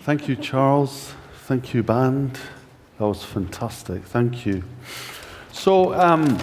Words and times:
Thank 0.00 0.28
you, 0.28 0.36
Charles. 0.36 1.12
Thank 1.46 1.74
you, 1.74 1.82
band. 1.82 2.38
That 2.98 3.06
was 3.06 3.24
fantastic. 3.24 4.02
Thank 4.04 4.46
you. 4.46 4.64
So, 5.52 5.92
um, 5.94 6.38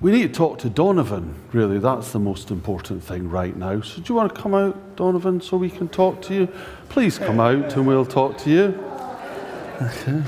we 0.00 0.12
need 0.12 0.22
to 0.22 0.32
talk 0.32 0.58
to 0.60 0.70
Donovan, 0.70 1.34
really. 1.52 1.78
That's 1.78 2.12
the 2.12 2.18
most 2.18 2.50
important 2.50 3.02
thing 3.02 3.28
right 3.28 3.56
now. 3.56 3.80
So, 3.80 4.00
do 4.00 4.12
you 4.12 4.14
want 4.14 4.34
to 4.34 4.40
come 4.40 4.54
out, 4.54 4.96
Donovan, 4.96 5.40
so 5.40 5.56
we 5.56 5.70
can 5.70 5.88
talk 5.88 6.22
to 6.22 6.34
you? 6.34 6.46
Please 6.88 7.18
come 7.18 7.40
out 7.40 7.76
and 7.76 7.86
we'll 7.86 8.06
talk 8.06 8.38
to 8.38 8.50
you. 8.50 8.84
Okay. 9.82 10.22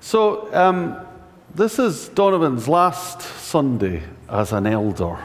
So, 0.00 0.52
um, 0.54 0.96
this 1.54 1.78
is 1.78 2.08
Donovan's 2.08 2.68
last 2.68 3.20
Sunday 3.22 4.02
as 4.28 4.52
an 4.52 4.66
elder. 4.66 5.18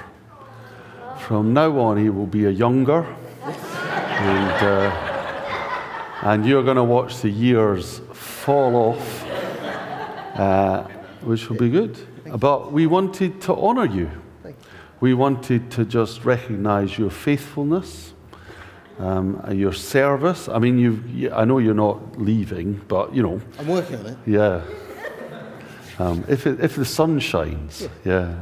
From 1.28 1.54
now 1.54 1.78
on, 1.80 1.98
he 1.98 2.10
will 2.10 2.26
be 2.26 2.46
a 2.46 2.50
younger, 2.50 3.04
and, 3.44 4.66
uh, 4.66 6.20
and 6.24 6.46
you're 6.46 6.64
going 6.64 6.78
to 6.78 6.84
watch 6.84 7.22
the 7.22 7.30
years 7.30 8.00
fall 8.14 8.76
off. 8.76 9.24
Uh, 10.38 10.88
which 11.22 11.50
will 11.50 11.58
be 11.58 11.70
good. 11.70 11.98
But 12.40 12.72
we 12.72 12.86
wanted 12.86 13.42
to 13.42 13.56
honor 13.56 13.86
you. 13.86 14.10
We 15.00 15.14
wanted 15.14 15.70
to 15.72 15.86
just 15.86 16.26
recognize 16.26 16.98
your 16.98 17.10
faithfulness, 17.10 18.14
um, 18.98 19.44
your 19.52 19.74
service. 19.74 20.48
I 20.48 20.60
mean, 20.60 20.80
you 20.80 21.32
I 21.32 21.46
know 21.46 21.60
you're 21.60 21.74
not 21.74 22.20
leaving, 22.20 22.82
but 22.88 23.14
you 23.14 23.22
know. 23.22 23.42
I'm 23.60 23.68
working 23.68 23.98
on 23.98 24.06
it. 24.06 24.18
Yeah. 24.26 24.62
Um, 26.00 26.24
if, 26.28 26.46
it, 26.48 26.60
if 26.64 26.76
the 26.76 26.86
sun 26.86 27.20
shines, 27.20 27.88
yeah. 28.06 28.42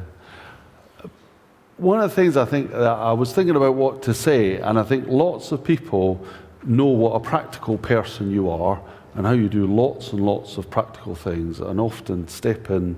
One 1.77 1.99
of 1.99 2.09
the 2.09 2.15
things 2.15 2.38
I 2.38 2.45
think 2.45 2.73
I 2.73 3.11
was 3.11 3.34
thinking 3.34 3.55
about 3.55 3.75
what 3.75 4.02
to 4.03 4.13
say, 4.13 4.57
and 4.57 4.79
I 4.79 4.83
think 4.83 5.07
lots 5.07 5.52
of 5.52 5.63
people 5.63 6.25
know 6.63 6.86
what 6.86 7.16
a 7.16 7.19
practical 7.19 7.77
person 7.77 8.31
you 8.31 8.50
are 8.50 8.81
and 9.13 9.25
how 9.25 9.33
you 9.33 9.50
do 9.50 9.67
lots 9.67 10.13
and 10.13 10.25
lots 10.25 10.58
of 10.58 10.69
practical 10.69 11.16
things 11.16 11.59
and 11.59 11.80
often 11.80 12.27
step 12.27 12.69
in 12.69 12.95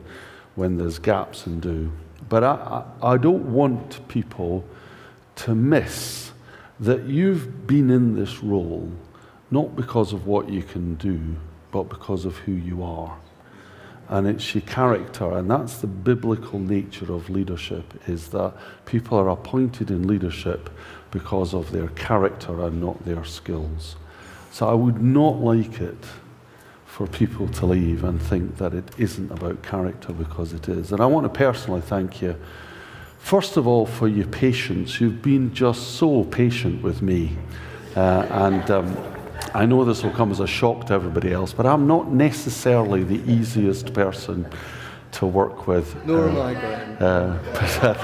when 0.56 0.78
there's 0.78 1.00
gaps 1.00 1.48
and 1.48 1.62
do. 1.62 1.92
But 2.30 2.44
I, 2.44 2.84
I 3.02 3.18
don't 3.18 3.52
want 3.52 4.08
people 4.08 4.64
to 5.38 5.56
miss 5.56 6.32
that 6.80 7.04
you've 7.06 7.66
been 7.66 7.90
in 7.90 8.16
this 8.16 8.44
role 8.44 8.92
not 9.50 9.76
because 9.76 10.14
of 10.14 10.28
what 10.28 10.50
you 10.50 10.62
can 10.62 10.96
do, 10.96 11.20
but 11.72 11.84
because 11.84 12.26
of 12.26 12.36
who 12.38 12.52
you 12.52 12.84
are. 12.84 13.18
And 14.10 14.26
it's 14.26 14.56
your 14.56 14.62
character, 14.62 15.30
and 15.34 15.52
that's 15.52 15.80
the 15.80 15.88
biblical 15.88 16.60
nature 16.60 17.12
of 17.14 17.30
leadership, 17.30 17.84
is 18.08 18.30
that 18.30 18.54
people 18.86 19.18
are 19.18 19.30
appointed 19.30 19.92
in 19.92 20.08
leadership 20.08 20.70
because 21.12 21.54
of 21.54 21.72
their 21.72 21.90
character 21.90 22.62
and 22.62 22.80
not 22.80 23.04
their 23.04 23.26
skills. 23.26 23.98
So 24.52 24.68
I 24.68 24.74
would 24.74 25.02
not 25.02 25.42
like 25.42 25.82
it 25.82 26.06
for 26.86 27.06
people 27.06 27.48
to 27.50 27.66
leave 27.66 28.04
and 28.04 28.22
think 28.22 28.58
that 28.58 28.74
it 28.74 28.90
isn't 28.98 29.32
about 29.32 29.62
character 29.62 30.14
because 30.14 30.54
it 30.54 30.68
is. 30.70 30.92
And 30.92 31.02
I 31.02 31.06
want 31.06 31.26
to 31.26 31.38
personally 31.38 31.82
thank 31.82 32.22
you, 32.22 32.36
first 33.20 33.58
of 33.58 33.68
all, 33.68 33.86
for 33.86 34.08
your 34.08 34.26
patience. 34.28 35.00
You've 35.02 35.22
been 35.22 35.54
just 35.54 35.98
so 35.98 36.24
patient 36.24 36.82
with 36.82 37.02
me. 37.02 37.36
Uh, 37.96 38.26
and 38.30 38.72
um, 38.72 39.17
I 39.58 39.66
know 39.66 39.84
this 39.84 40.04
will 40.04 40.12
come 40.12 40.32
as 40.32 40.40
a 40.40 40.46
shock 40.46 40.86
to 40.86 40.94
everybody 40.94 41.34
else, 41.34 41.52
but 41.52 41.66
I'm 41.66 41.88
not 41.88 42.12
necessarily 42.12 43.04
the 43.04 43.20
easiest 43.32 43.92
person 43.92 44.48
to 45.14 45.26
work 45.26 45.66
with. 45.66 45.96
Nor 46.06 46.30
am 46.30 46.38
I, 46.40 46.54
Graeme. 46.54 46.98
Uh, 47.00 47.40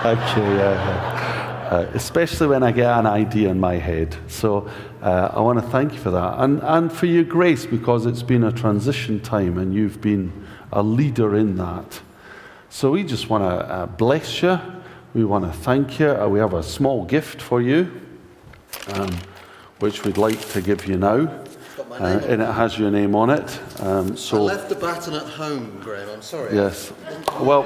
thank 0.02 0.38
you. 0.38 0.44
Yeah, 0.44 1.68
uh, 1.70 1.92
especially 1.94 2.48
when 2.48 2.64
I 2.64 2.72
get 2.72 2.88
an 2.98 3.06
idea 3.06 3.50
in 3.50 3.60
my 3.60 3.76
head. 3.76 4.16
So 4.28 4.68
uh, 5.04 5.30
I 5.32 5.42
want 5.42 5.60
to 5.60 5.68
thank 5.68 5.94
you 5.94 6.00
for 6.00 6.10
that. 6.10 6.40
And, 6.40 6.60
and 6.64 6.92
for 6.92 7.06
your 7.06 7.24
grace, 7.24 7.68
because 7.68 8.08
it's 8.08 8.24
been 8.24 8.44
a 8.44 8.52
transition 8.52 9.20
time 9.20 9.60
and 9.60 9.76
you've 9.76 10.02
been 10.02 10.46
a 10.72 10.82
leader 10.82 11.36
in 11.36 11.58
that. 11.58 12.02
So 12.70 12.90
we 12.90 13.04
just 13.04 13.30
want 13.30 13.44
to 13.44 13.72
uh, 13.72 13.86
bless 13.86 14.42
you. 14.42 14.60
We 15.14 15.24
want 15.24 15.46
to 15.46 15.52
thank 15.52 16.00
you. 16.00 16.10
Uh, 16.10 16.28
we 16.28 16.40
have 16.40 16.56
a 16.56 16.64
small 16.64 17.06
gift 17.06 17.44
for 17.44 17.62
you, 17.62 18.02
um, 18.96 19.12
which 19.84 20.06
we'd 20.06 20.16
like 20.16 20.40
to 20.48 20.62
give 20.62 20.88
you 20.88 20.96
now. 20.96 21.28
Uh, 21.92 22.22
and 22.26 22.42
it 22.42 22.54
has 22.54 22.80
your 22.80 22.90
name 22.90 23.16
on 23.16 23.30
it. 23.30 23.60
Um, 23.82 24.16
so 24.16 24.38
I 24.38 24.54
left 24.54 24.70
the 24.70 24.76
baton 24.76 25.14
at 25.14 25.28
home, 25.28 25.78
Graeme. 25.84 26.08
I'm 26.10 26.22
sorry. 26.22 26.56
Yes. 26.56 26.94
Well, 27.42 27.64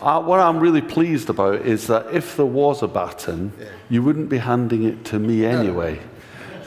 uh, 0.00 0.22
what 0.22 0.38
I'm 0.38 0.60
really 0.60 0.80
pleased 0.80 1.28
about 1.28 1.62
is 1.66 1.88
that 1.88 2.14
if 2.14 2.36
there 2.36 2.46
was 2.46 2.82
a 2.84 2.86
baton, 2.86 3.52
yeah. 3.58 3.66
you 3.90 4.04
wouldn't 4.04 4.28
be 4.28 4.38
handing 4.38 4.84
it 4.84 5.04
to 5.06 5.18
me 5.18 5.44
anyway. 5.44 6.00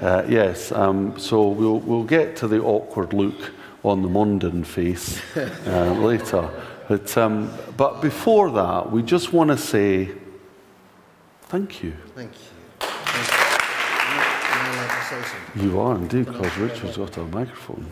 No. 0.02 0.07
Uh, 0.07 0.25
yes. 0.28 0.74
Um, 0.74 1.18
so 1.18 1.47
we'll 1.47 1.79
we'll 1.79 2.03
get 2.03 2.35
to 2.38 2.47
the 2.50 2.59
awkward 2.59 3.13
look 3.13 3.52
on 3.84 4.02
the 4.02 4.09
Munden 4.09 4.66
face 4.66 5.22
uh, 5.38 5.94
later. 6.00 6.50
But 6.90 7.18
um, 7.18 7.50
but 7.78 8.02
before 8.02 8.52
that, 8.52 8.91
we 8.91 9.03
just 9.03 9.31
want 9.31 9.52
to 9.52 9.58
say 9.58 10.12
thank 11.44 11.81
you. 11.81 11.94
Thank 12.13 12.34
you. 12.34 12.60
You 15.55 15.79
are 15.79 15.95
indeed, 15.95 16.25
because 16.25 16.57
Richard's 16.57 16.97
got 16.97 17.17
a 17.17 17.23
microphone. 17.25 17.85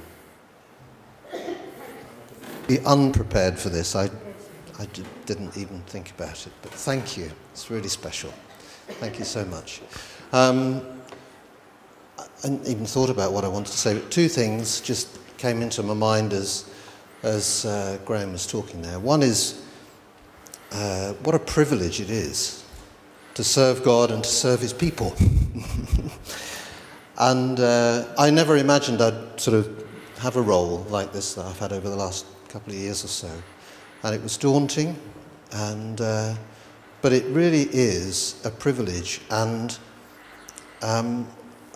Be 2.67 2.79
unprepared 2.85 3.57
for 3.59 3.69
this. 3.69 3.95
I, 3.95 4.09
I 4.79 4.85
didn't 5.25 5.57
even 5.57 5.81
think 5.87 6.11
about 6.11 6.45
it, 6.47 6.53
but 6.61 6.71
thank 6.71 7.17
you. 7.17 7.31
It's 7.51 7.69
really 7.69 7.89
special. 7.89 8.31
Thank 8.99 9.19
you 9.19 9.25
so 9.25 9.43
much. 9.45 9.81
Um, 10.31 10.81
I 12.17 12.25
hadn't 12.41 12.67
even 12.67 12.85
thought 12.85 13.09
about 13.09 13.33
what 13.33 13.43
I 13.43 13.47
wanted 13.47 13.71
to 13.71 13.77
say, 13.77 13.95
but 13.95 14.09
two 14.11 14.27
things 14.27 14.81
just 14.81 15.19
came 15.37 15.61
into 15.61 15.83
my 15.83 15.93
mind 15.93 16.31
as, 16.31 16.69
as 17.23 17.65
uh, 17.65 17.97
Graeme 18.05 18.31
was 18.31 18.47
talking 18.47 18.81
there. 18.81 18.99
One 18.99 19.23
is 19.23 19.65
uh, 20.71 21.13
what 21.23 21.35
a 21.35 21.39
privilege 21.39 21.99
it 21.99 22.09
is 22.09 22.63
to 23.33 23.43
serve 23.43 23.83
God 23.83 24.11
and 24.11 24.23
to 24.23 24.29
serve 24.29 24.59
his 24.59 24.73
people. 24.73 25.15
And 27.19 27.59
uh, 27.59 28.05
I 28.17 28.29
never 28.29 28.55
imagined 28.55 29.01
I'd 29.01 29.39
sort 29.39 29.57
of 29.57 29.85
have 30.19 30.37
a 30.37 30.41
role 30.41 30.85
like 30.89 31.11
this 31.11 31.33
that 31.33 31.45
I've 31.45 31.59
had 31.59 31.73
over 31.73 31.89
the 31.89 31.95
last 31.95 32.25
couple 32.47 32.71
of 32.71 32.79
years 32.79 33.03
or 33.03 33.09
so. 33.09 33.29
And 34.03 34.15
it 34.15 34.23
was 34.23 34.37
daunting, 34.37 34.97
and, 35.51 35.99
uh, 35.99 36.35
but 37.01 37.11
it 37.11 37.25
really 37.25 37.63
is 37.73 38.41
a 38.45 38.49
privilege. 38.49 39.19
And 39.29 39.77
um, 40.81 41.27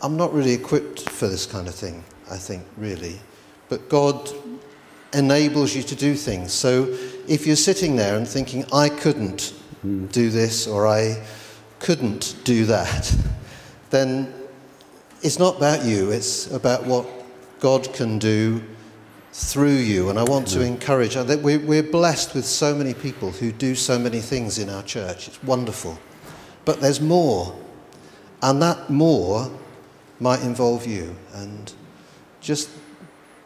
I'm 0.02 0.16
not 0.16 0.34
really 0.34 0.54
equipped 0.54 1.10
for 1.10 1.28
this 1.28 1.46
kind 1.46 1.68
of 1.68 1.76
thing, 1.76 2.06
I 2.32 2.38
think, 2.38 2.64
really. 2.78 3.20
But 3.68 3.90
God 3.90 4.32
enables 5.14 5.76
you 5.76 5.84
to 5.84 5.96
do 5.96 6.16
things. 6.16 6.54
So 6.54 6.86
if 7.28 7.46
you're 7.46 7.58
sitting 7.58 7.98
there 7.98 8.16
and 8.16 8.26
thinking, 8.26 8.66
I 8.74 8.88
couldn't 8.88 9.54
do 9.84 10.30
this 10.30 10.68
or 10.68 10.88
I 10.88 11.22
couldn't 11.80 12.36
do 12.46 12.66
that, 12.66 13.14
then 13.90 14.34
it's 15.24 15.40
not 15.40 15.58
about 15.58 15.86
you, 15.86 16.12
it's 16.12 16.52
about 16.52 16.86
what 16.86 17.08
God 17.60 17.94
can 17.94 18.20
do 18.20 18.62
through 19.32 19.78
you. 19.78 20.10
And 20.10 20.20
I 20.20 20.24
want 20.24 20.48
to 20.50 20.62
encourage 20.62 21.16
that 21.16 21.42
we're 21.42 21.84
blessed 21.84 22.36
with 22.36 22.46
so 22.46 22.76
many 22.76 22.94
people 22.94 23.32
who 23.32 23.52
do 23.52 23.74
so 23.74 23.98
many 23.98 24.20
things 24.20 24.60
in 24.60 24.70
our 24.70 24.84
church. 24.84 25.28
It's 25.28 25.44
wonderful. 25.44 25.98
But 26.66 26.82
there's 26.82 27.02
more. 27.02 27.56
And 28.42 28.62
that 28.62 28.90
more 28.90 29.50
might 30.20 30.44
involve 30.44 30.86
you. 30.86 31.16
And 31.34 31.74
just 32.42 32.70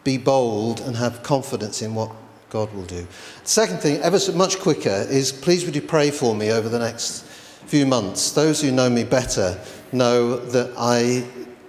be 0.03 0.17
bold 0.17 0.81
and 0.81 0.95
have 0.97 1.23
confidence 1.23 1.81
in 1.81 1.95
what 1.95 2.11
God 2.49 2.73
will 2.73 2.85
do. 2.85 3.07
Second 3.44 3.79
thing, 3.79 4.01
ever 4.01 4.19
so 4.19 4.33
much 4.33 4.59
quicker, 4.59 5.05
is 5.09 5.31
please 5.31 5.65
would 5.65 5.75
you 5.75 5.81
pray 5.81 6.11
for 6.11 6.35
me 6.35 6.51
over 6.51 6.69
the 6.69 6.79
next 6.79 7.23
few 7.67 7.85
months. 7.85 8.31
Those 8.31 8.61
who 8.61 8.71
know 8.71 8.89
me 8.89 9.03
better 9.03 9.59
know 9.91 10.38
that 10.38 10.74
I 10.77 11.25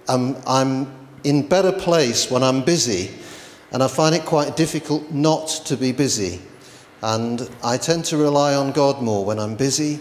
I'm, 0.09 0.35
I'm 0.47 0.91
in 1.23 1.47
better 1.47 1.71
place 1.71 2.31
when 2.31 2.41
I'm 2.41 2.63
busy, 2.65 3.11
and 3.71 3.83
I 3.83 3.87
find 3.87 4.15
it 4.15 4.25
quite 4.25 4.57
difficult 4.57 5.11
not 5.11 5.47
to 5.65 5.77
be 5.77 5.91
busy. 5.91 6.41
And 7.03 7.47
I 7.63 7.77
tend 7.77 8.05
to 8.05 8.17
rely 8.17 8.55
on 8.55 8.71
God 8.71 9.03
more 9.03 9.23
when 9.23 9.39
I'm 9.39 9.55
busy 9.55 9.99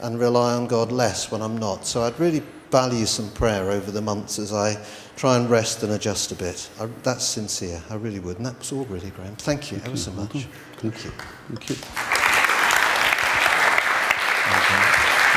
and 0.00 0.18
rely 0.18 0.54
on 0.54 0.66
God 0.66 0.90
less 0.90 1.30
when 1.30 1.40
I'm 1.40 1.56
not. 1.56 1.86
So 1.86 2.02
I'd 2.02 2.18
really 2.18 2.42
value 2.70 3.06
some 3.06 3.30
prayer 3.30 3.70
over 3.70 3.92
the 3.92 4.02
months 4.02 4.40
as 4.40 4.52
I 4.52 4.76
try 5.16 5.36
and 5.36 5.48
rest 5.48 5.84
and 5.84 5.92
adjust 5.92 6.32
a 6.32 6.34
bit. 6.34 6.68
I, 6.80 6.86
that's 7.04 7.24
sincere. 7.24 7.80
I 7.88 7.94
really 7.94 8.18
would. 8.18 8.38
And 8.38 8.46
that 8.46 8.58
was 8.58 8.72
all 8.72 8.84
really, 8.86 9.10
Graeme. 9.10 9.36
Thank 9.36 9.70
you 9.70 9.78
Thank 9.78 9.86
ever 9.86 9.96
you. 9.96 10.02
so 10.02 10.10
much. 10.10 10.32
Thank 10.78 11.04
you. 11.04 11.12
Thank 11.48 11.70
you. 11.70 11.76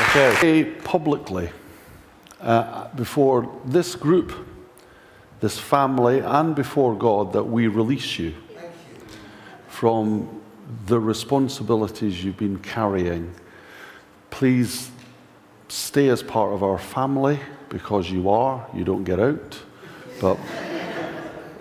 Okay. 0.08 0.64
Publicly 0.82 1.50
uh, 2.40 2.88
before 2.94 3.50
this 3.64 3.94
group, 3.94 4.32
this 5.40 5.58
family, 5.58 6.20
and 6.20 6.54
before 6.54 6.94
God 6.94 7.32
that 7.32 7.44
we 7.44 7.66
release 7.66 8.18
you, 8.18 8.34
from 9.68 10.40
the 10.86 10.98
responsibilities 10.98 12.24
you've 12.24 12.36
been 12.36 12.58
carrying. 12.58 13.32
Please 14.30 14.90
stay 15.68 16.08
as 16.08 16.22
part 16.22 16.52
of 16.52 16.62
our 16.62 16.78
family 16.78 17.38
because 17.68 18.10
you 18.10 18.28
are. 18.28 18.66
You 18.74 18.84
don't 18.84 19.04
get 19.04 19.20
out. 19.20 19.58
But, 20.20 20.38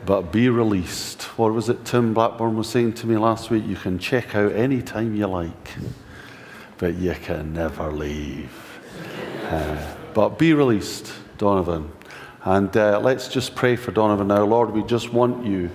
but 0.05 0.31
be 0.31 0.49
released. 0.49 1.23
What 1.37 1.53
was 1.53 1.69
it 1.69 1.85
Tim 1.85 2.13
Blackburn 2.13 2.57
was 2.57 2.69
saying 2.69 2.93
to 2.93 3.07
me 3.07 3.17
last 3.17 3.49
week? 3.49 3.65
You 3.67 3.75
can 3.75 3.99
check 3.99 4.35
out 4.35 4.53
any 4.53 4.81
time 4.81 5.15
you 5.15 5.27
like, 5.27 5.75
but 6.77 6.95
you 6.95 7.13
can 7.13 7.53
never 7.53 7.91
leave. 7.91 8.51
Uh, 9.43 9.95
but 10.17 10.39
be 10.39 10.51
released, 10.51 11.13
Donovan. 11.37 11.91
And 12.43 12.75
uh, 12.75 12.99
let's 12.99 13.27
just 13.27 13.53
pray 13.53 13.75
for 13.75 13.91
Donovan 13.91 14.29
now. 14.29 14.43
Lord, 14.45 14.71
we 14.71 14.81
just 14.81 15.13
want 15.13 15.45
you, 15.45 15.69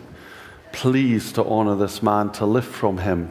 please, 0.72 1.30
to 1.34 1.44
honor 1.44 1.76
this 1.76 2.02
man, 2.02 2.32
to 2.32 2.44
lift 2.44 2.66
from 2.66 2.98
him 2.98 3.30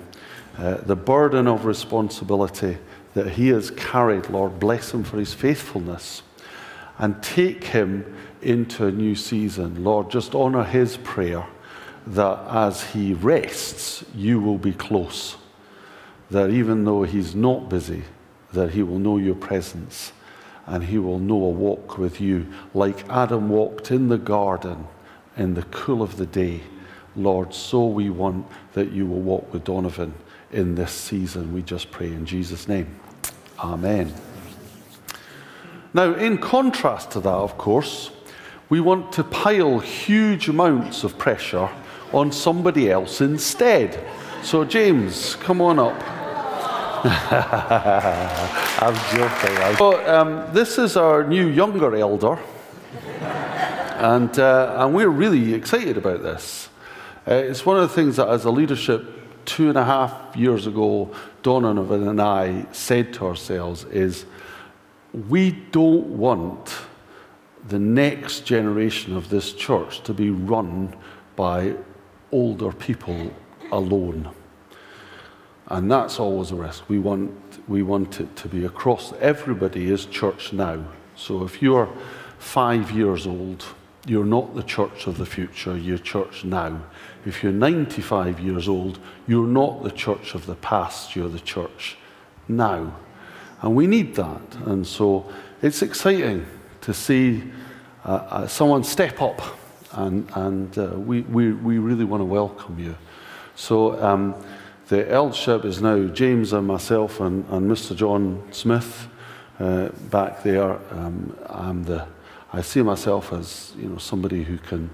uh, 0.57 0.75
the 0.75 0.95
burden 0.95 1.49
of 1.49 1.65
responsibility 1.65 2.77
that 3.13 3.31
he 3.31 3.49
has 3.49 3.71
carried. 3.71 4.29
Lord, 4.29 4.57
bless 4.57 4.93
him 4.93 5.03
for 5.03 5.17
his 5.17 5.33
faithfulness 5.33 6.23
and 6.97 7.21
take 7.21 7.65
him 7.65 8.15
into 8.41 8.87
a 8.87 8.91
new 8.93 9.13
season. 9.13 9.83
Lord, 9.83 10.09
just 10.09 10.33
honor 10.33 10.63
his 10.63 10.95
prayer 10.95 11.45
that 12.07 12.39
as 12.47 12.85
he 12.91 13.13
rests, 13.15 14.05
you 14.15 14.39
will 14.39 14.57
be 14.57 14.71
close. 14.71 15.35
That 16.29 16.51
even 16.51 16.85
though 16.85 17.03
he's 17.03 17.35
not 17.35 17.67
busy, 17.67 18.03
that 18.53 18.69
he 18.71 18.81
will 18.81 18.99
know 18.99 19.17
your 19.17 19.35
presence 19.35 20.13
and 20.71 20.85
he 20.85 20.97
will 20.97 21.19
know 21.19 21.35
a 21.35 21.49
walk 21.49 21.97
with 21.97 22.21
you 22.21 22.47
like 22.73 23.07
Adam 23.09 23.49
walked 23.49 23.91
in 23.91 24.07
the 24.07 24.17
garden 24.17 24.87
in 25.35 25.53
the 25.53 25.63
cool 25.63 26.01
of 26.01 26.15
the 26.15 26.25
day. 26.25 26.61
Lord, 27.13 27.53
so 27.53 27.85
we 27.87 28.09
want 28.09 28.47
that 28.71 28.93
you 28.93 29.05
will 29.05 29.19
walk 29.19 29.51
with 29.51 29.65
Donovan 29.65 30.13
in 30.49 30.75
this 30.75 30.93
season. 30.93 31.53
We 31.53 31.61
just 31.61 31.91
pray 31.91 32.07
in 32.07 32.25
Jesus' 32.25 32.69
name. 32.69 32.87
Amen. 33.59 34.13
Now, 35.93 36.13
in 36.13 36.37
contrast 36.37 37.11
to 37.11 37.19
that, 37.19 37.29
of 37.29 37.57
course, 37.57 38.11
we 38.69 38.79
want 38.79 39.11
to 39.11 39.25
pile 39.25 39.79
huge 39.79 40.47
amounts 40.47 41.03
of 41.03 41.17
pressure 41.17 41.69
on 42.13 42.31
somebody 42.31 42.89
else 42.89 43.19
instead. 43.19 44.01
So, 44.41 44.63
James, 44.63 45.35
come 45.35 45.59
on 45.59 45.79
up. 45.79 46.20
I'm 47.03 48.95
joking. 49.15 49.77
So, 49.77 50.07
um, 50.07 50.53
this 50.53 50.77
is 50.77 50.95
our 50.95 51.23
new 51.23 51.47
younger 51.47 51.95
elder, 51.95 52.37
and, 53.97 54.37
uh, 54.37 54.75
and 54.77 54.93
we're 54.93 55.09
really 55.09 55.55
excited 55.55 55.97
about 55.97 56.21
this. 56.21 56.69
Uh, 57.27 57.33
it's 57.33 57.65
one 57.65 57.77
of 57.77 57.89
the 57.89 57.95
things 57.95 58.17
that, 58.17 58.27
as 58.27 58.45
a 58.45 58.51
leadership, 58.51 59.45
two 59.45 59.69
and 59.69 59.77
a 59.79 59.83
half 59.83 60.35
years 60.35 60.67
ago, 60.67 61.11
Donovan 61.41 62.07
and 62.07 62.21
I 62.21 62.67
said 62.71 63.13
to 63.15 63.25
ourselves 63.25 63.83
is, 63.85 64.25
we 65.27 65.51
don't 65.71 66.05
want 66.17 66.75
the 67.67 67.79
next 67.79 68.41
generation 68.41 69.15
of 69.15 69.29
this 69.29 69.53
church 69.53 70.01
to 70.03 70.13
be 70.13 70.29
run 70.29 70.95
by 71.35 71.75
older 72.31 72.71
people 72.71 73.31
alone. 73.71 74.29
And 75.71 75.89
that's 75.89 76.19
always 76.19 76.51
a 76.51 76.55
risk. 76.55 76.89
We 76.89 76.99
want, 76.99 77.31
we 77.69 77.81
want 77.81 78.19
it 78.19 78.35
to 78.35 78.49
be 78.49 78.65
across. 78.65 79.13
Everybody 79.21 79.89
is 79.89 80.05
church 80.05 80.51
now. 80.51 80.83
So 81.15 81.45
if 81.45 81.61
you're 81.61 81.89
five 82.39 82.91
years 82.91 83.25
old, 83.25 83.63
you're 84.05 84.25
not 84.25 84.53
the 84.53 84.63
church 84.63 85.07
of 85.07 85.17
the 85.17 85.25
future, 85.25 85.77
you're 85.77 85.97
church 85.97 86.43
now. 86.43 86.81
If 87.25 87.41
you're 87.41 87.53
95 87.53 88.41
years 88.41 88.67
old, 88.67 88.99
you're 89.27 89.47
not 89.47 89.83
the 89.83 89.91
church 89.91 90.35
of 90.35 90.45
the 90.45 90.55
past, 90.55 91.15
you're 91.15 91.29
the 91.29 91.39
church 91.39 91.95
now. 92.49 92.93
And 93.61 93.73
we 93.73 93.87
need 93.87 94.15
that. 94.15 94.41
And 94.65 94.85
so 94.85 95.31
it's 95.61 95.81
exciting 95.81 96.47
to 96.81 96.93
see 96.93 97.43
uh, 98.03 98.09
uh, 98.09 98.47
someone 98.47 98.83
step 98.83 99.21
up, 99.21 99.41
and, 99.93 100.29
and 100.35 100.77
uh, 100.77 100.87
we, 100.97 101.21
we, 101.21 101.53
we 101.53 101.77
really 101.77 102.03
want 102.03 102.19
to 102.19 102.25
welcome 102.25 102.77
you. 102.77 102.97
So 103.55 104.03
um, 104.03 104.35
the 104.91 105.09
eldership 105.09 105.63
is 105.63 105.81
now 105.81 106.03
James 106.07 106.51
and 106.51 106.67
myself 106.67 107.21
and, 107.21 107.45
and 107.47 107.71
Mr. 107.71 107.95
John 107.95 108.45
Smith 108.51 109.07
uh, 109.57 109.87
back 110.09 110.43
there. 110.43 110.79
Um, 110.91 111.33
I'm 111.47 111.85
the, 111.85 112.05
I 112.51 112.59
see 112.61 112.81
myself 112.81 113.31
as 113.31 113.71
you 113.77 113.87
know, 113.87 113.97
somebody 113.97 114.43
who 114.43 114.57
can 114.57 114.89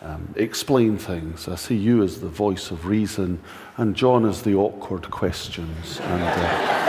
um, 0.00 0.32
explain 0.36 0.96
things. 0.96 1.48
I 1.48 1.56
see 1.56 1.74
you 1.74 2.04
as 2.04 2.20
the 2.20 2.28
voice 2.28 2.70
of 2.70 2.86
reason, 2.86 3.40
and 3.78 3.96
John 3.96 4.24
as 4.26 4.42
the 4.42 4.54
awkward 4.54 5.10
questions. 5.10 5.98
And, 5.98 6.22
uh, 6.22 6.85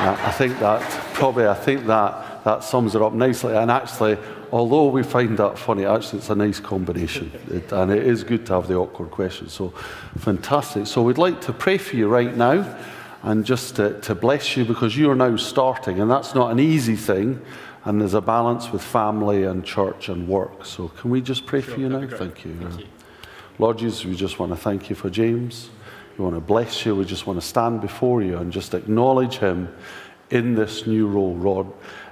I 0.00 0.30
think 0.32 0.58
that 0.60 0.82
probably 1.14 1.46
I 1.46 1.54
think 1.54 1.86
that 1.86 2.44
that 2.44 2.64
sums 2.64 2.94
it 2.94 3.02
up 3.02 3.12
nicely. 3.12 3.54
And 3.54 3.70
actually, 3.70 4.16
although 4.50 4.88
we 4.88 5.02
find 5.02 5.36
that 5.38 5.58
funny, 5.58 5.84
actually 5.84 6.20
it's 6.20 6.30
a 6.30 6.34
nice 6.34 6.58
combination, 6.58 7.30
it, 7.50 7.70
and 7.72 7.92
it 7.92 8.06
is 8.06 8.24
good 8.24 8.46
to 8.46 8.54
have 8.54 8.66
the 8.66 8.74
awkward 8.74 9.10
questions. 9.10 9.52
So 9.52 9.70
fantastic. 10.18 10.86
So 10.86 11.02
we'd 11.02 11.18
like 11.18 11.40
to 11.42 11.52
pray 11.52 11.78
for 11.78 11.96
you 11.96 12.08
right 12.08 12.34
now, 12.34 12.78
and 13.22 13.44
just 13.44 13.76
to, 13.76 14.00
to 14.00 14.14
bless 14.14 14.56
you 14.56 14.64
because 14.64 14.96
you 14.96 15.10
are 15.10 15.16
now 15.16 15.36
starting, 15.36 16.00
and 16.00 16.10
that's 16.10 16.34
not 16.34 16.50
an 16.50 16.58
easy 16.58 16.96
thing 16.96 17.40
and 17.84 18.00
there's 18.00 18.14
a 18.14 18.20
balance 18.20 18.70
with 18.70 18.82
family 18.82 19.44
and 19.44 19.64
church 19.64 20.08
and 20.08 20.28
work. 20.28 20.64
So 20.64 20.88
can 20.88 21.10
we 21.10 21.20
just 21.20 21.46
pray 21.46 21.62
sure, 21.62 21.74
for 21.74 21.80
you 21.80 21.88
now? 21.88 22.00
Thank 22.00 22.44
you. 22.44 22.54
Thank 22.54 22.80
you. 22.80 22.86
Lord 23.58 23.78
Jesus, 23.78 24.04
we 24.04 24.14
just 24.14 24.38
want 24.38 24.52
to 24.52 24.56
thank 24.56 24.90
you 24.90 24.96
for 24.96 25.10
James. 25.10 25.70
We 26.20 26.24
want 26.24 26.36
to 26.36 26.40
bless 26.40 26.84
you. 26.84 26.94
We 26.94 27.06
just 27.06 27.26
want 27.26 27.40
to 27.40 27.46
stand 27.46 27.80
before 27.80 28.20
you 28.22 28.36
and 28.36 28.52
just 28.52 28.74
acknowledge 28.74 29.38
him 29.38 29.74
in 30.28 30.54
this 30.54 30.86
new 30.86 31.08
role, 31.08 31.34
Lord. 31.34 31.66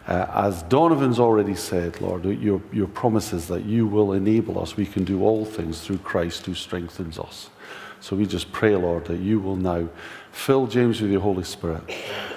Uh, 0.06 0.26
as 0.32 0.62
Donovan's 0.62 1.20
already 1.20 1.54
said, 1.54 2.00
Lord, 2.00 2.24
your, 2.24 2.62
your 2.72 2.86
promise 2.88 3.34
is 3.34 3.48
that 3.48 3.66
you 3.66 3.86
will 3.86 4.14
enable 4.14 4.58
us. 4.58 4.76
We 4.76 4.86
can 4.86 5.04
do 5.04 5.22
all 5.22 5.44
things 5.44 5.82
through 5.82 5.98
Christ 5.98 6.46
who 6.46 6.54
strengthens 6.54 7.18
us. 7.18 7.50
So 8.00 8.16
we 8.16 8.24
just 8.24 8.50
pray, 8.50 8.74
Lord, 8.74 9.04
that 9.04 9.18
you 9.20 9.40
will 9.40 9.56
now 9.56 9.88
fill 10.32 10.66
James 10.66 11.02
with 11.02 11.10
your 11.10 11.20
Holy 11.20 11.44
Spirit. 11.44 11.82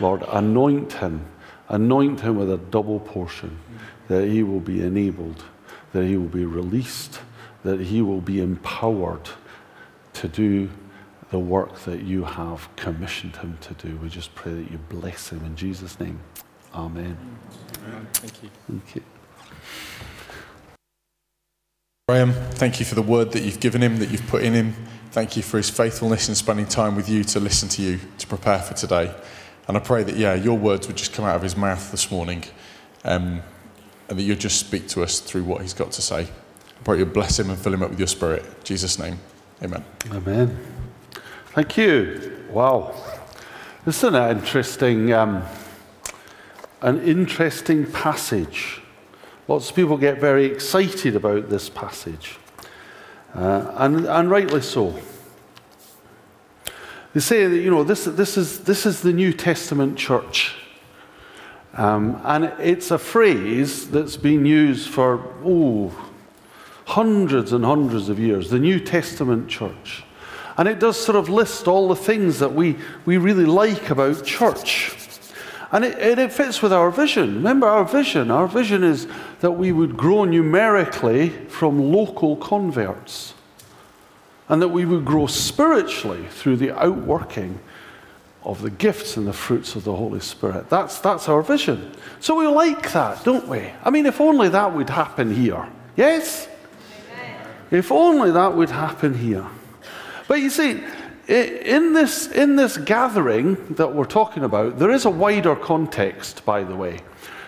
Lord, 0.02 0.24
anoint 0.28 0.94
him 0.94 1.26
Anoint 1.72 2.20
him 2.20 2.36
with 2.36 2.52
a 2.52 2.58
double 2.58 3.00
portion, 3.00 3.58
that 4.10 4.28
he 4.28 4.44
will 4.44 4.60
be 4.60 4.82
enabled, 4.82 5.46
that 5.94 6.04
he 6.04 6.18
will 6.18 6.28
be 6.28 6.44
released, 6.44 7.22
that 7.64 7.80
he 7.80 8.02
will 8.02 8.20
be 8.20 8.42
empowered 8.42 9.30
to 10.12 10.28
do 10.28 10.70
the 11.32 11.40
work 11.40 11.80
that 11.80 12.04
you 12.04 12.26
have 12.26 12.74
commissioned 12.76 13.38
him 13.38 13.58
to 13.62 13.74
do. 13.74 13.96
We 13.98 14.10
just 14.10 14.36
pray 14.36 14.54
that 14.54 14.70
you 14.70 14.78
bless 14.90 15.30
him 15.30 15.44
in 15.46 15.56
Jesus' 15.56 16.00
name. 16.00 16.20
Amen. 16.76 17.18
Amen. 17.88 18.08
Thank 18.14 18.44
you. 18.44 18.50
Thank 18.70 18.96
you. 18.96 19.02
Graeme, 22.08 22.34
thank 22.34 22.80
you 22.80 22.86
for 22.86 22.96
the 22.96 23.02
word 23.02 23.32
that 23.32 23.44
you've 23.44 23.62
given 23.62 23.82
him, 23.82 23.98
that 23.98 24.12
you've 24.12 24.28
put 24.28 24.44
in 24.44 24.54
him. 24.54 24.76
Thank 25.12 25.38
you 25.38 25.44
for 25.44 25.58
his 25.58 25.70
faithfulness 25.70 26.28
in 26.28 26.36
spending 26.36 26.66
time 26.66 26.96
with 26.96 27.08
you 27.08 27.24
to 27.24 27.40
listen 27.40 27.70
to 27.70 27.82
you, 27.82 28.00
to 28.18 28.28
prepare 28.28 28.60
for 28.60 28.74
today. 28.74 29.14
And 29.68 29.78
I 29.78 29.80
pray 29.80 30.04
that, 30.04 30.18
yeah, 30.18 30.34
your 30.34 30.58
words 30.58 30.88
would 30.88 30.98
just 30.98 31.14
come 31.14 31.24
out 31.24 31.38
of 31.38 31.42
his 31.42 31.56
mouth 31.56 31.92
this 31.92 32.12
morning 32.12 32.44
um, 33.06 33.42
and 34.10 34.20
that 34.20 34.24
you'd 34.24 34.42
just 34.42 34.60
speak 34.60 34.90
to 34.90 35.04
us 35.04 35.22
through 35.22 35.46
what 35.46 35.62
he's 35.62 35.74
got 35.74 35.94
to 35.94 36.02
say. 36.02 36.24
I 36.24 36.84
pray 36.84 36.98
you 36.98 37.06
bless 37.06 37.40
him 37.40 37.50
and 37.50 37.58
fill 37.58 37.74
him 37.74 37.84
up 37.84 37.92
with 37.92 38.00
your 38.00 38.08
spirit. 38.08 38.44
In 38.44 38.64
Jesus' 38.66 39.00
name, 39.00 39.20
amen. 39.64 39.86
Amen. 40.12 40.81
Thank 41.54 41.76
you. 41.76 42.46
Wow. 42.50 42.96
This 43.84 43.98
is 43.98 44.04
an 44.06 44.38
interesting, 44.38 45.12
um, 45.12 45.44
an 46.82 47.02
interesting 47.02 47.92
passage. 47.92 48.82
Lots 49.50 49.70
of 49.70 49.76
people 49.76 49.98
get 49.98 50.18
very 50.18 50.46
excited 50.46 51.14
about 51.14 51.50
this 51.50 51.70
passage, 51.70 52.38
uh, 53.36 53.70
and, 53.76 54.06
and 54.06 54.32
rightly 54.32 54.62
so. 54.62 54.98
They 57.14 57.20
say 57.20 57.46
that, 57.46 57.58
you 57.58 57.70
know, 57.70 57.84
this, 57.84 58.06
this, 58.06 58.38
is, 58.38 58.62
this 58.62 58.86
is 58.86 59.02
the 59.02 59.12
New 59.12 59.34
Testament 59.34 59.98
church. 59.98 60.56
Um, 61.74 62.22
and 62.24 62.46
it's 62.62 62.92
a 62.92 62.98
phrase 62.98 63.90
that's 63.90 64.16
been 64.16 64.46
used 64.46 64.90
for, 64.90 65.22
oh, 65.44 65.92
hundreds 66.86 67.52
and 67.52 67.66
hundreds 67.66 68.08
of 68.08 68.20
years, 68.20 68.50
the 68.50 68.60
New 68.60 68.80
Testament 68.80 69.50
church. 69.50 70.06
And 70.62 70.70
it 70.70 70.78
does 70.78 70.96
sort 70.96 71.16
of 71.16 71.28
list 71.28 71.68
all 71.68 71.88
the 71.88 71.96
things 71.96 72.38
that 72.38 72.54
we, 72.54 72.78
we 73.04 73.18
really 73.18 73.48
like 73.48 73.90
about 73.90 74.24
church. 74.24 74.94
And 75.72 75.84
it, 75.84 75.98
and 75.98 76.20
it 76.20 76.32
fits 76.32 76.62
with 76.62 76.72
our 76.72 76.92
vision. 76.92 77.34
Remember 77.34 77.66
our 77.66 77.84
vision? 77.84 78.30
Our 78.30 78.48
vision 78.48 78.84
is 78.84 79.08
that 79.40 79.54
we 79.54 79.72
would 79.72 79.98
grow 79.98 80.24
numerically 80.24 81.30
from 81.30 81.92
local 81.92 82.36
converts 82.36 83.34
and 84.50 84.62
that 84.62 84.68
we 84.68 84.86
would 84.86 85.04
grow 85.04 85.26
spiritually 85.26 86.28
through 86.30 86.58
the 86.58 86.80
outworking 86.80 87.60
of 88.44 88.62
the 88.62 88.70
gifts 88.70 89.18
and 89.18 89.26
the 89.26 89.34
fruits 89.34 89.76
of 89.76 89.84
the 89.84 89.96
Holy 89.96 90.20
Spirit. 90.20 90.70
That's, 90.70 91.00
that's 91.00 91.28
our 91.28 91.42
vision. 91.42 91.92
So 92.20 92.36
we 92.36 92.46
like 92.46 92.92
that, 92.92 93.24
don't 93.24 93.48
we? 93.48 93.72
I 93.84 93.90
mean, 93.90 94.06
if 94.06 94.22
only 94.22 94.50
that 94.50 94.76
would 94.76 94.92
happen 94.92 95.34
here. 95.34 95.68
Yes? 95.96 96.48
Amen. 97.18 97.48
If 97.72 97.92
only 97.92 98.30
that 98.30 98.56
would 98.56 98.70
happen 98.70 99.16
here. 99.16 99.48
But 100.32 100.40
you 100.40 100.50
see, 100.50 100.82
in 101.28 101.92
this, 101.92 102.28
in 102.28 102.56
this 102.56 102.78
gathering 102.78 103.58
that 103.76 103.94
we're 103.94 104.06
talking 104.06 104.46
about, 104.46 104.80
there 104.80 104.92
is 104.92 105.04
a 105.04 105.10
wider 105.10 105.58
context, 105.58 106.46
by 106.46 106.64
the 106.64 106.74
way. 106.74 107.02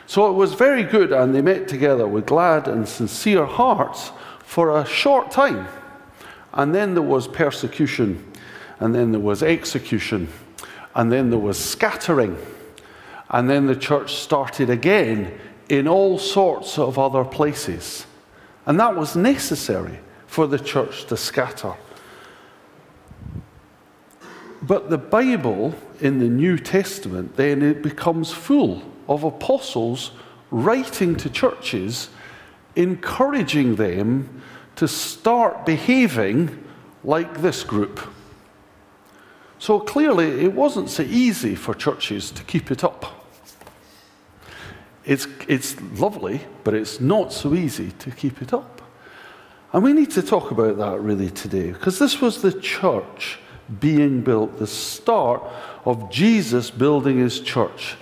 So 0.05 0.29
it 0.29 0.33
was 0.33 0.53
very 0.53 0.83
good, 0.83 1.13
and 1.13 1.33
they 1.33 1.41
met 1.41 1.69
together 1.69 2.05
with 2.05 2.25
glad 2.25 2.67
and 2.67 2.85
sincere 2.85 3.45
hearts 3.45 4.11
for 4.39 4.77
a 4.77 4.85
short 4.85 5.31
time. 5.31 5.65
And 6.51 6.75
then 6.75 6.93
there 6.93 7.03
was 7.03 7.25
persecution, 7.25 8.21
and 8.81 8.93
then 8.93 9.13
there 9.13 9.21
was 9.21 9.43
execution, 9.43 10.27
and 10.93 11.09
then 11.09 11.29
there 11.29 11.39
was 11.39 11.57
scattering. 11.57 12.37
And 13.29 13.49
then 13.49 13.65
the 13.65 13.77
church 13.77 14.15
started 14.15 14.69
again 14.69 15.39
in 15.69 15.87
all 15.87 16.19
sorts 16.19 16.77
of 16.77 16.99
other 16.99 17.23
places. 17.23 18.05
And 18.65 18.77
that 18.81 18.93
was 18.93 19.15
necessary 19.15 19.99
for 20.27 20.47
the 20.47 20.59
church 20.59 21.05
to 21.05 21.15
scatter. 21.15 21.75
But 24.63 24.89
the 24.89 24.97
Bible 24.97 25.75
in 25.99 26.19
the 26.19 26.29
New 26.29 26.57
Testament, 26.57 27.35
then 27.35 27.61
it 27.61 27.81
becomes 27.81 28.31
full 28.31 28.81
of 29.09 29.25
apostles 29.25 30.11
writing 30.51 31.17
to 31.17 31.29
churches, 31.29 32.07
encouraging 32.77 33.75
them 33.75 34.41
to 34.77 34.87
start 34.87 35.65
behaving 35.65 36.63
like 37.03 37.41
this 37.41 37.63
group. 37.63 37.99
So 39.59 39.81
clearly, 39.81 40.45
it 40.45 40.53
wasn't 40.53 40.89
so 40.89 41.03
easy 41.03 41.55
for 41.55 41.73
churches 41.73 42.31
to 42.31 42.43
keep 42.43 42.71
it 42.71 42.85
up. 42.85 43.27
It's, 45.03 45.27
it's 45.49 45.79
lovely, 45.99 46.41
but 46.63 46.73
it's 46.73 47.01
not 47.01 47.33
so 47.33 47.53
easy 47.53 47.91
to 47.99 48.11
keep 48.11 48.41
it 48.41 48.53
up. 48.53 48.81
And 49.73 49.83
we 49.83 49.91
need 49.91 50.11
to 50.11 50.21
talk 50.21 50.51
about 50.51 50.77
that 50.77 51.01
really 51.01 51.29
today, 51.29 51.71
because 51.71 51.99
this 51.99 52.21
was 52.21 52.41
the 52.41 52.53
church 52.53 53.39
being 53.79 54.21
built, 54.21 54.59
the 54.59 54.67
start 54.67 55.43
of 55.85 56.11
Jesus 56.11 56.69
building 56.69 57.17
his 57.17 57.39
church. 57.39 57.95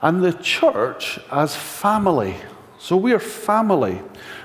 And 0.00 0.22
the 0.22 0.32
church 0.32 1.18
as 1.30 1.54
family. 1.54 2.36
So 2.78 2.96
we 2.96 3.12
are 3.12 3.20
family. 3.20 4.00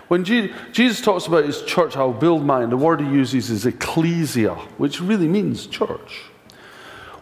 When 0.07 0.23
Jesus 0.23 1.01
talks 1.01 1.25
about 1.25 1.45
his 1.45 1.61
church, 1.63 1.97
I'll 1.97 2.13
build 2.13 2.45
mine, 2.45 2.69
the 2.69 2.77
word 2.77 3.01
he 3.01 3.07
uses 3.07 3.49
is 3.49 3.65
ecclesia, 3.65 4.55
which 4.77 5.01
really 5.01 5.27
means 5.27 5.67
church. 5.67 6.23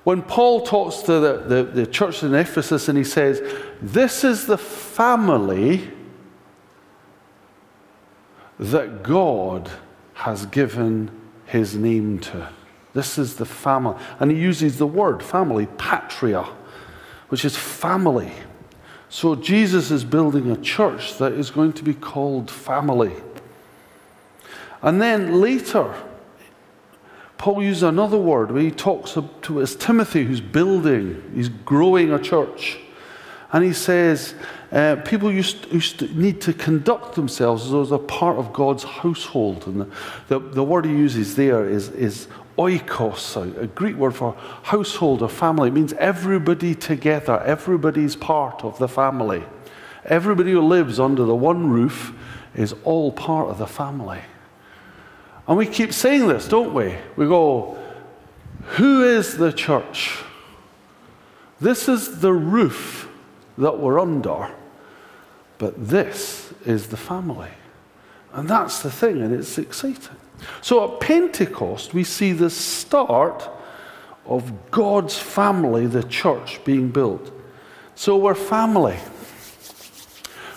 When 0.04 0.22
Paul 0.22 0.62
talks 0.62 0.98
to 1.04 1.20
the, 1.20 1.38
the, 1.48 1.64
the 1.64 1.88
church 1.88 2.22
in 2.22 2.36
Ephesus 2.36 2.88
and 2.90 2.98
he 2.98 3.04
says, 3.04 3.42
This 3.82 4.24
is 4.24 4.46
the 4.46 4.58
family 4.58 5.90
that 8.60 9.02
God 9.02 9.72
has 10.14 10.46
given 10.46 11.10
his 11.46 11.76
name 11.76 12.20
to. 12.20 12.50
This 12.96 13.18
is 13.18 13.36
the 13.36 13.46
family. 13.46 14.02
And 14.20 14.32
he 14.32 14.38
uses 14.38 14.78
the 14.78 14.88
word 14.88 15.22
family, 15.22 15.68
patria, 15.78 16.48
which 17.28 17.44
is 17.44 17.56
family. 17.56 18.32
So 19.10 19.36
Jesus 19.36 19.92
is 19.92 20.06
building 20.06 20.50
a 20.50 20.56
church 20.58 21.18
that 21.18 21.34
is 21.34 21.52
going 21.52 21.74
to 21.74 21.84
be 21.84 21.94
called 21.94 22.50
family. 22.50 23.12
And 24.82 25.02
then 25.02 25.42
later, 25.42 25.94
Paul 27.38 27.62
uses 27.62 27.84
another 27.84 28.18
word 28.18 28.52
where 28.52 28.62
he 28.62 28.72
talks 28.72 29.18
to 29.42 29.58
his 29.58 29.75
Timothy, 29.75 30.24
who's 30.24 30.42
building, 30.42 31.22
he's 31.36 31.50
growing 31.50 32.14
a 32.14 32.20
church. 32.20 32.80
And 33.52 33.64
he 33.64 33.74
says, 33.74 34.36
uh, 34.72 34.98
people 35.06 35.32
used, 35.32 35.72
used 35.72 36.00
to 36.00 36.08
need 36.18 36.40
to 36.42 36.54
conduct 36.54 37.16
themselves 37.16 37.66
as 37.66 37.72
though 37.72 37.86
they're 37.86 38.00
part 38.00 38.38
of 38.38 38.54
God's 38.54 38.84
household. 38.84 39.68
And 39.68 39.82
the, 39.82 39.90
the, 40.28 40.40
the 40.40 40.64
word 40.64 40.86
he 40.86 40.92
uses 40.92 41.36
there 41.36 41.68
is, 41.70 41.90
is 41.90 42.28
oikos, 42.58 43.62
a, 43.62 43.68
Greek 43.68 43.96
word 43.96 44.16
for 44.16 44.36
household 44.64 45.22
or 45.22 45.30
family. 45.30 45.70
It 45.70 45.74
means 45.74 45.94
everybody 45.94 46.76
together, 46.76 47.42
everybody's 47.42 48.16
part 48.16 48.64
of 48.64 48.78
the 48.78 48.88
family. 48.88 49.44
Everybody 50.06 50.52
who 50.52 50.62
lives 50.62 51.00
under 51.00 51.26
the 51.26 51.36
one 51.36 51.70
roof 51.70 52.14
is 52.54 52.74
all 52.84 53.12
part 53.12 53.50
of 53.50 53.58
the 53.58 53.68
family. 53.68 54.22
And 55.48 55.58
we 55.58 55.66
keep 55.66 55.94
saying 55.94 56.28
this, 56.28 56.48
don't 56.48 56.74
we? 56.74 56.96
We 57.16 57.28
go, 57.28 57.78
Who 58.78 59.04
is 59.04 59.38
the 59.38 59.52
church? 59.52 60.20
This 61.60 61.88
is 61.88 62.20
the 62.20 62.34
roof 62.34 63.10
that 63.58 63.80
we're 63.80 64.00
under, 64.00 64.54
but 65.58 65.88
this 65.88 66.54
is 66.66 66.88
the 66.88 66.98
family. 66.98 67.52
And 68.34 68.50
that's 68.50 68.82
the 68.82 68.92
thing, 68.92 69.22
and 69.22 69.34
it's 69.34 69.58
exciting. 69.58 70.18
So 70.62 70.94
at 70.94 71.00
Pentecost, 71.00 71.94
we 71.94 72.04
see 72.04 72.32
the 72.32 72.50
start 72.50 73.50
of 74.25 74.72
God's 74.72 75.18
family, 75.18 75.88
the 75.88 76.04
church, 76.04 76.64
being 76.64 76.90
built. 76.90 77.32
So 77.96 78.18
we're 78.18 78.36
family. 78.36 78.98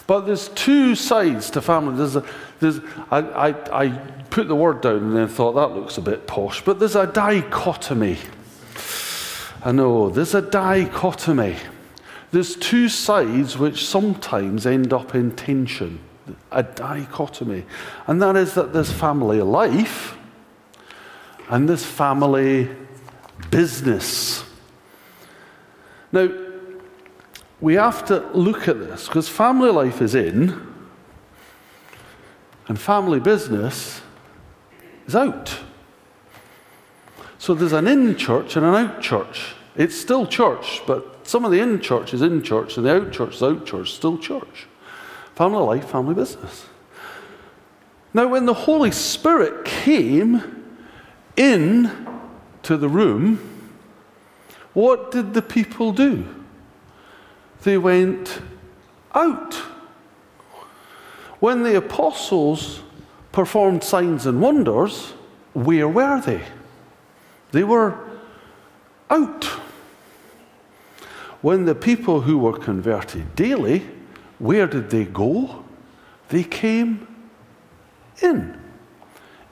But 0.06 0.22
there's 0.22 0.48
two 0.48 0.94
sides 0.94 1.50
to 1.50 1.60
family. 1.60 1.96
There's 1.96 2.16
a, 2.16 2.24
there's, 2.60 2.80
I, 3.10 3.18
I, 3.18 3.84
I 3.84 3.88
put 4.30 4.48
the 4.48 4.56
word 4.56 4.80
down 4.80 4.96
and 4.96 5.16
then 5.16 5.28
thought 5.28 5.52
that 5.52 5.78
looks 5.78 5.98
a 5.98 6.00
bit 6.00 6.26
posh, 6.26 6.64
but 6.64 6.78
there's 6.78 6.96
a 6.96 7.06
dichotomy. 7.06 8.16
I 9.64 9.72
know, 9.72 10.08
there's 10.08 10.34
a 10.34 10.42
dichotomy. 10.42 11.56
There's 12.30 12.56
two 12.56 12.88
sides 12.88 13.58
which 13.58 13.86
sometimes 13.86 14.66
end 14.66 14.92
up 14.92 15.14
in 15.14 15.32
tension 15.32 16.00
a 16.50 16.62
dichotomy. 16.62 17.64
And 18.06 18.20
that 18.22 18.36
is 18.36 18.54
that 18.54 18.72
there's 18.72 18.92
family 18.92 19.42
life 19.42 20.16
and 21.48 21.68
there's 21.68 21.84
family 21.84 22.68
business. 23.50 24.44
Now, 26.12 26.28
we 27.60 27.74
have 27.74 28.04
to 28.06 28.20
look 28.32 28.68
at 28.68 28.78
this 28.78 29.06
because 29.06 29.28
family 29.28 29.70
life 29.70 30.00
is 30.00 30.14
in 30.14 30.66
and 32.68 32.78
family 32.78 33.18
business 33.18 34.00
is 35.06 35.16
out. 35.16 35.58
So 37.38 37.54
there's 37.54 37.72
an 37.72 37.88
in 37.88 38.16
church 38.16 38.56
and 38.56 38.64
an 38.64 38.74
out 38.74 39.00
church. 39.00 39.54
It's 39.74 39.96
still 39.96 40.26
church, 40.26 40.82
but 40.86 41.26
some 41.26 41.44
of 41.44 41.50
the 41.50 41.60
in 41.60 41.80
church 41.80 42.14
is 42.14 42.22
in 42.22 42.42
church 42.42 42.76
and 42.76 42.86
the 42.86 42.94
out 42.94 43.12
church 43.12 43.36
is 43.36 43.42
out 43.42 43.66
church, 43.66 43.92
still 43.92 44.18
church. 44.18 44.67
Family 45.38 45.60
life, 45.60 45.88
family 45.88 46.16
business. 46.16 46.66
Now, 48.12 48.26
when 48.26 48.44
the 48.44 48.54
Holy 48.54 48.90
Spirit 48.90 49.64
came 49.64 50.64
in 51.36 51.92
to 52.64 52.76
the 52.76 52.88
room, 52.88 53.38
what 54.72 55.12
did 55.12 55.34
the 55.34 55.42
people 55.42 55.92
do? 55.92 56.26
They 57.62 57.78
went 57.78 58.42
out. 59.14 59.54
When 61.38 61.62
the 61.62 61.76
apostles 61.76 62.80
performed 63.30 63.84
signs 63.84 64.26
and 64.26 64.42
wonders, 64.42 65.12
where 65.52 65.86
were 65.86 66.20
they? 66.20 66.42
They 67.52 67.62
were 67.62 67.96
out. 69.08 69.44
When 71.42 71.64
the 71.64 71.76
people 71.76 72.22
who 72.22 72.38
were 72.38 72.58
converted 72.58 73.36
daily 73.36 73.88
where 74.38 74.66
did 74.66 74.90
they 74.90 75.04
go? 75.04 75.64
They 76.28 76.44
came 76.44 77.06
in. 78.22 78.60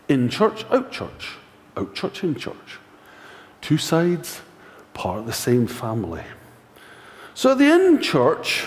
In 0.08 0.28
church, 0.28 0.64
out 0.70 0.92
church. 0.92 1.36
Out 1.76 1.94
church, 1.94 2.22
in 2.22 2.34
church. 2.34 2.78
Two 3.60 3.78
sides, 3.78 4.40
part 4.94 5.18
of 5.18 5.26
the 5.26 5.32
same 5.32 5.66
family. 5.66 6.22
So 7.34 7.54
the 7.54 7.64
in 7.64 8.00
church, 8.00 8.66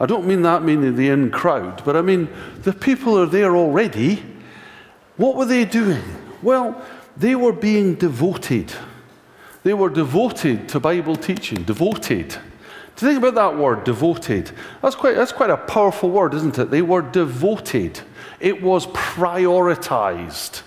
I 0.00 0.06
don't 0.06 0.26
mean 0.26 0.42
that 0.42 0.62
meaning 0.62 0.94
the 0.94 1.08
in 1.08 1.30
crowd, 1.30 1.82
but 1.84 1.96
I 1.96 2.02
mean 2.02 2.28
the 2.62 2.72
people 2.72 3.18
are 3.18 3.26
there 3.26 3.56
already. 3.56 4.22
What 5.16 5.36
were 5.36 5.44
they 5.44 5.64
doing? 5.64 6.02
Well, 6.42 6.80
they 7.16 7.34
were 7.34 7.52
being 7.52 7.96
devoted. 7.96 8.72
They 9.64 9.74
were 9.74 9.90
devoted 9.90 10.68
to 10.68 10.80
Bible 10.80 11.16
teaching, 11.16 11.64
devoted. 11.64 12.36
To 12.98 13.04
think 13.04 13.18
about 13.18 13.36
that 13.36 13.56
word, 13.56 13.84
devoted, 13.84 14.50
that's 14.82 14.96
quite, 14.96 15.14
that's 15.14 15.30
quite 15.30 15.50
a 15.50 15.56
powerful 15.56 16.10
word, 16.10 16.34
isn't 16.34 16.58
it? 16.58 16.72
They 16.72 16.82
were 16.82 17.00
devoted. 17.00 18.00
It 18.40 18.60
was 18.60 18.88
prioritized. 18.88 20.62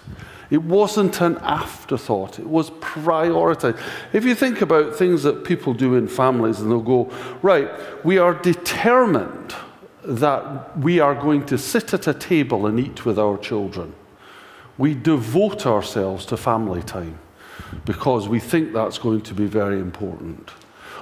It 0.50 0.64
wasn't 0.64 1.20
an 1.20 1.40
afterthought, 1.40 2.40
it 2.40 2.48
was 2.48 2.70
prioritized. 2.70 3.78
If 4.14 4.24
you 4.24 4.34
think 4.34 4.62
about 4.62 4.96
things 4.96 5.24
that 5.24 5.44
people 5.44 5.74
do 5.74 5.96
in 5.96 6.08
families 6.08 6.62
and 6.62 6.72
they'll 6.72 6.80
go, 6.80 7.12
right, 7.42 7.70
we 8.06 8.18
are 8.18 8.34
determined 8.34 9.54
that 10.06 10.78
we 10.80 11.02
are 11.02 11.16
going 11.16 11.46
to 11.48 11.58
sit 11.58 11.94
at 11.94 12.08
a 12.08 12.14
table 12.14 12.66
and 12.66 12.80
eat 12.80 13.06
with 13.06 13.20
our 13.20 13.38
children. 13.38 13.94
We 14.78 14.94
devote 14.94 15.66
ourselves 15.66 16.26
to 16.28 16.38
family 16.38 16.82
time 16.82 17.20
because 17.84 18.30
we 18.30 18.40
think 18.40 18.72
that's 18.72 18.98
going 19.00 19.22
to 19.22 19.34
be 19.34 19.48
very 19.48 19.80
important 19.82 20.50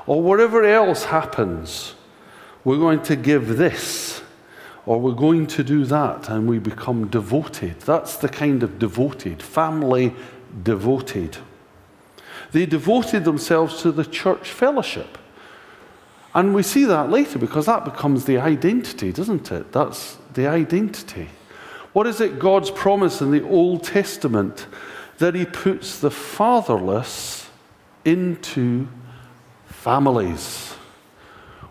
or 0.09 0.23
whatever 0.23 0.63
else 0.63 1.03
happens, 1.03 1.93
we're 2.63 2.79
going 2.79 2.99
to 3.03 3.15
give 3.15 3.57
this 3.57 4.23
or 4.87 4.99
we're 4.99 5.13
going 5.13 5.45
to 5.45 5.63
do 5.63 5.85
that, 5.85 6.29
and 6.29 6.49
we 6.49 6.57
become 6.57 7.07
devoted. 7.09 7.79
That's 7.81 8.17
the 8.17 8.27
kind 8.27 8.63
of 8.63 8.79
devoted, 8.79 9.39
family 9.39 10.15
devoted. 10.63 11.37
They 12.53 12.65
devoted 12.65 13.23
themselves 13.23 13.83
to 13.83 13.91
the 13.91 14.03
church 14.03 14.49
fellowship. 14.49 15.19
And 16.33 16.55
we 16.55 16.63
see 16.63 16.85
that 16.85 17.11
later 17.11 17.37
because 17.37 17.67
that 17.67 17.85
becomes 17.85 18.25
the 18.25 18.39
identity, 18.39 19.11
doesn't 19.11 19.51
it? 19.51 19.71
That's 19.71 20.17
the 20.33 20.47
identity. 20.47 21.29
What 21.93 22.07
is 22.07 22.19
it 22.19 22.39
God's 22.39 22.71
promise 22.71 23.21
in 23.21 23.29
the 23.29 23.47
Old 23.47 23.83
Testament? 23.83 24.65
That 25.19 25.35
He 25.35 25.45
puts 25.45 25.99
the 25.99 26.09
fatherless 26.09 27.47
into 28.05 28.87
families. 29.79 30.73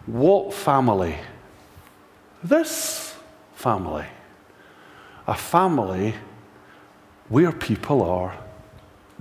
What 0.07 0.55
family? 0.55 1.17
This 2.43 3.15
family. 3.55 4.07
A 5.27 5.35
family 5.35 6.15
where 7.29 7.53
people 7.53 8.03
are 8.03 8.35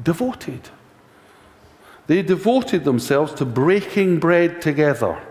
devoted. 0.01 0.69
They 2.07 2.21
devoted 2.21 2.85
themselves 2.85 3.33
to 3.33 3.45
breaking 3.45 4.19
bread 4.19 4.61
together. 4.61 5.21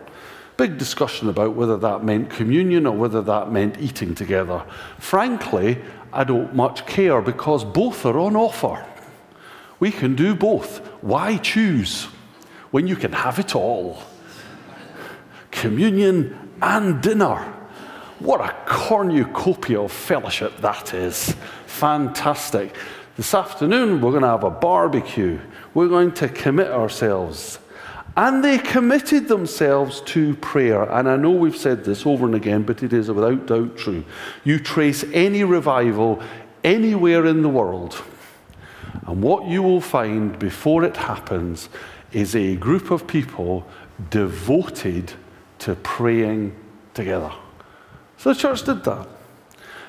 Big 0.58 0.76
discussion 0.76 1.30
about 1.30 1.54
whether 1.54 1.78
that 1.78 2.04
meant 2.04 2.28
communion 2.28 2.86
or 2.86 2.94
whether 2.94 3.22
that 3.22 3.50
meant 3.50 3.80
eating 3.80 4.14
together. 4.14 4.62
Frankly, 4.98 5.78
I 6.12 6.24
don't 6.24 6.54
much 6.54 6.84
care 6.84 7.22
because 7.22 7.64
both 7.64 8.04
are 8.04 8.18
on 8.18 8.36
offer. 8.36 8.84
We 9.80 9.90
can 9.90 10.14
do 10.14 10.34
both. 10.34 10.78
Why 11.02 11.38
choose 11.38 12.08
when 12.76 12.86
you 12.86 12.94
can 12.94 13.12
have 13.12 13.38
it 13.38 13.56
all? 13.56 13.96
Communion 15.50 16.50
and 16.60 17.00
dinner. 17.00 17.36
What 18.18 18.42
a 18.42 18.54
cornucopia 18.66 19.80
of 19.80 19.90
fellowship 19.90 20.58
that 20.58 20.92
is. 20.92 21.34
Fantastic. 21.64 22.76
This 23.16 23.32
afternoon, 23.32 24.02
we're 24.02 24.10
going 24.10 24.24
to 24.24 24.28
have 24.28 24.44
a 24.44 24.50
barbecue. 24.50 25.40
We're 25.72 25.88
going 25.88 26.12
to 26.16 26.28
commit 26.28 26.70
ourselves. 26.70 27.58
And 28.14 28.44
they 28.44 28.58
committed 28.58 29.26
themselves 29.26 30.02
to 30.12 30.34
prayer. 30.34 30.82
And 30.82 31.08
I 31.08 31.16
know 31.16 31.30
we've 31.30 31.56
said 31.56 31.82
this 31.82 32.04
over 32.04 32.26
and 32.26 32.34
again, 32.34 32.62
but 32.62 32.82
it 32.82 32.92
is 32.92 33.10
without 33.10 33.46
doubt 33.46 33.78
true. 33.78 34.04
You 34.44 34.58
trace 34.58 35.02
any 35.14 35.44
revival 35.44 36.22
anywhere 36.62 37.24
in 37.24 37.40
the 37.40 37.48
world, 37.48 38.02
and 39.06 39.22
what 39.22 39.46
you 39.46 39.62
will 39.62 39.80
find 39.80 40.38
before 40.38 40.84
it 40.84 40.98
happens 40.98 41.70
is 42.12 42.34
a 42.34 42.56
group 42.56 42.90
of 42.90 43.06
people 43.06 43.66
devoted 44.10 45.12
to 45.58 45.74
praying 45.76 46.54
together. 46.94 47.32
So 48.18 48.32
the 48.32 48.38
church 48.38 48.64
did 48.64 48.84
that. 48.84 49.08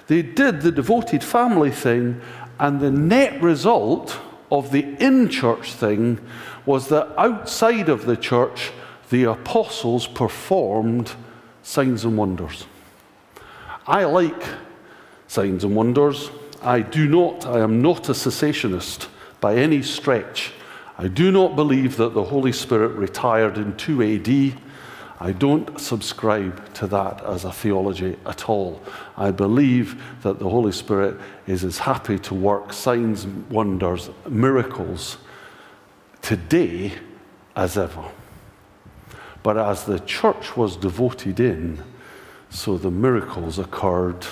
They 0.07 0.21
did 0.21 0.62
the 0.62 0.71
devoted 0.71 1.24
family 1.24 1.71
thing, 1.71 2.21
and 2.59 2.79
the 2.79 2.91
net 2.91 3.41
result 3.41 4.19
of 4.51 4.71
the 4.71 4.95
in 5.00 5.29
church 5.29 5.74
thing 5.74 6.19
was 6.65 6.88
that 6.88 7.07
outside 7.17 7.89
of 7.89 8.05
the 8.05 8.17
church, 8.17 8.71
the 9.09 9.24
apostles 9.24 10.07
performed 10.07 11.12
signs 11.63 12.05
and 12.05 12.17
wonders. 12.17 12.65
I 13.86 14.05
like 14.05 14.43
signs 15.27 15.63
and 15.63 15.75
wonders. 15.75 16.29
I 16.62 16.81
do 16.81 17.07
not, 17.07 17.45
I 17.45 17.59
am 17.59 17.81
not 17.81 18.09
a 18.09 18.13
cessationist 18.13 19.07
by 19.39 19.55
any 19.55 19.81
stretch. 19.81 20.51
I 20.98 21.08
do 21.08 21.32
not 21.32 21.56
believe 21.56 21.98
that 21.98 22.13
the 22.13 22.24
Holy 22.24 22.51
Spirit 22.51 22.94
retired 22.94 23.58
in 23.58 23.77
2 23.77 24.01
AD. 24.01 24.62
I 25.20 25.32
don't 25.32 25.80
subscribe 25.80 26.74
to 26.75 26.88
that 26.88 27.24
as 27.24 27.44
a 27.44 27.51
theology 27.51 28.18
at 28.25 28.50
all. 28.50 28.82
I 29.16 29.30
believe 29.32 30.01
that 30.24 30.39
the 30.39 30.50
Holy 30.50 30.72
Spirit 30.72 31.20
is 31.46 31.63
as 31.63 31.77
happy 31.77 32.18
to 32.20 32.34
work 32.34 32.74
signs, 32.74 33.27
wonders, 33.27 34.10
miracles 34.27 35.18
today 36.22 36.94
as 37.56 37.77
ever. 37.77 38.06
But 39.44 39.58
as 39.58 39.86
the 39.86 40.00
church 40.00 40.58
was 40.58 40.75
devoted 40.75 41.39
in, 41.39 41.84
so 42.50 42.77
the 42.77 42.92
miracles 42.92 43.60
occurred 43.60 44.25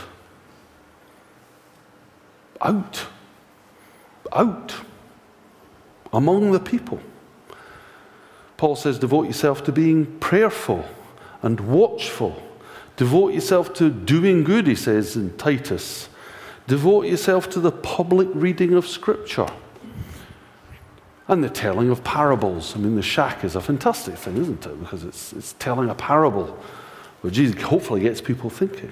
out, 2.61 3.05
out 4.33 4.73
among 6.15 6.51
the 6.51 6.59
people. 6.59 6.99
Paul 8.57 8.75
says, 8.75 8.97
devote 8.97 9.27
yourself 9.27 9.63
to 9.65 9.71
being 9.71 10.19
prayerful 10.19 10.85
and 11.41 11.59
watchful. 11.59 12.41
Devote 12.95 13.33
yourself 13.33 13.73
to 13.75 13.89
doing 13.89 14.43
good, 14.43 14.65
he 14.65 14.75
says 14.75 15.15
in 15.15 15.35
Titus. 15.37 16.09
Devote 16.65 17.05
yourself 17.05 17.49
to 17.51 17.59
the 17.59 17.71
public 17.71 18.29
reading 18.33 18.73
of 18.73 18.87
Scripture 18.87 19.49
and 21.27 21.43
the 21.43 21.49
telling 21.49 21.91
of 21.91 22.03
parables. 22.03 22.75
I 22.75 22.79
mean, 22.79 22.95
the 22.95 23.01
shack 23.01 23.43
is 23.43 23.55
a 23.55 23.61
fantastic 23.61 24.15
thing, 24.15 24.37
isn't 24.37 24.65
it? 24.65 24.79
Because 24.79 25.03
it's, 25.03 25.33
it's 25.33 25.53
telling 25.53 25.89
a 25.89 25.95
parable 25.95 26.57
Jesus 27.31 27.61
hopefully 27.61 28.01
gets 28.01 28.21
people 28.21 28.49
thinking. 28.49 28.91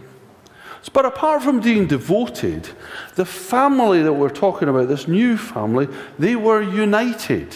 But 0.92 1.06
apart 1.06 1.44
from 1.44 1.62
being 1.62 1.88
devoted, 1.88 2.70
the 3.16 3.26
family 3.26 4.04
that 4.04 4.14
we're 4.14 4.30
talking 4.30 4.68
about, 4.68 4.90
this 4.90 5.08
new 5.08 5.38
family, 5.38 5.88
they 6.20 6.36
were 6.36 6.62
united. 6.62 7.56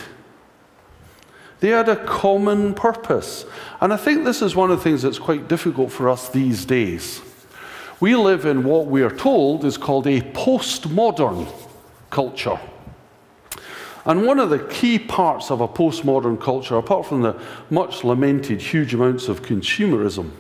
They 1.59 1.69
had 1.69 1.89
a 1.89 1.95
common 2.05 2.73
purpose. 2.73 3.45
And 3.81 3.91
I 3.91 3.97
think 3.97 4.23
this 4.23 4.41
is 4.41 4.55
one 4.55 4.71
of 4.71 4.77
the 4.77 4.83
things 4.83 5.01
that's 5.01 5.19
quite 5.19 5.47
difficult 5.47 5.91
for 5.91 6.07
us 6.07 6.29
these 6.29 6.65
days. 6.65 7.21
We 7.99 8.15
live 8.15 8.45
in 8.45 8.63
what 8.63 8.85
we 8.85 9.01
are 9.01 9.15
told 9.15 9.65
is 9.65 9.77
called 9.77 10.05
a 10.05 10.21
postmodern 10.21 11.51
culture. 12.09 12.59
And 14.05 14.25
one 14.25 14.39
of 14.39 14.49
the 14.49 14.59
key 14.59 14.99
parts 14.99 15.51
of 15.51 15.59
a 15.59 15.67
postmodern 15.67 16.39
culture, 16.39 16.77
apart 16.77 17.07
from 17.07 17.23
the 17.23 17.37
much 17.69 18.03
lamented 18.03 18.61
huge 18.61 18.93
amounts 18.93 19.27
of 19.27 19.41
consumerism, 19.41 20.31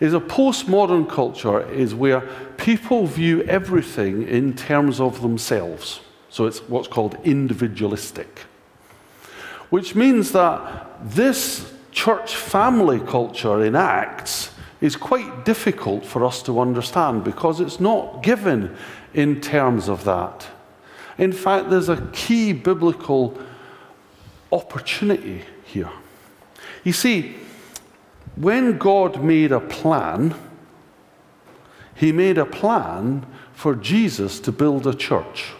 is 0.00 0.14
a 0.14 0.20
postmodern 0.20 1.08
culture 1.08 1.68
is 1.70 1.94
where 1.94 2.20
people 2.56 3.06
view 3.06 3.42
everything 3.44 4.26
in 4.28 4.54
terms 4.54 5.00
of 5.00 5.22
themselves. 5.22 6.00
So 6.28 6.46
it's 6.46 6.58
what's 6.68 6.88
called 6.88 7.16
individualistic 7.24 8.46
which 9.70 9.94
means 9.94 10.32
that 10.32 10.86
this 11.02 11.72
church 11.90 12.36
family 12.36 13.00
culture 13.00 13.64
in 13.64 13.74
Acts 13.74 14.50
is 14.80 14.96
quite 14.96 15.44
difficult 15.44 16.04
for 16.04 16.24
us 16.24 16.42
to 16.42 16.60
understand 16.60 17.24
because 17.24 17.60
it's 17.60 17.80
not 17.80 18.22
given 18.22 18.76
in 19.14 19.40
terms 19.40 19.88
of 19.88 20.04
that. 20.04 20.46
In 21.18 21.32
fact, 21.32 21.70
there's 21.70 21.88
a 21.88 22.08
key 22.12 22.52
biblical 22.52 23.38
opportunity 24.52 25.42
here. 25.64 25.90
You 26.84 26.92
see, 26.92 27.36
when 28.36 28.78
God 28.78 29.22
made 29.22 29.52
a 29.52 29.60
plan, 29.60 30.34
He 31.94 32.12
made 32.12 32.38
a 32.38 32.46
plan 32.46 33.26
for 33.52 33.74
Jesus 33.74 34.38
to 34.40 34.52
build 34.52 34.86
a 34.86 34.94
church. 34.94 35.52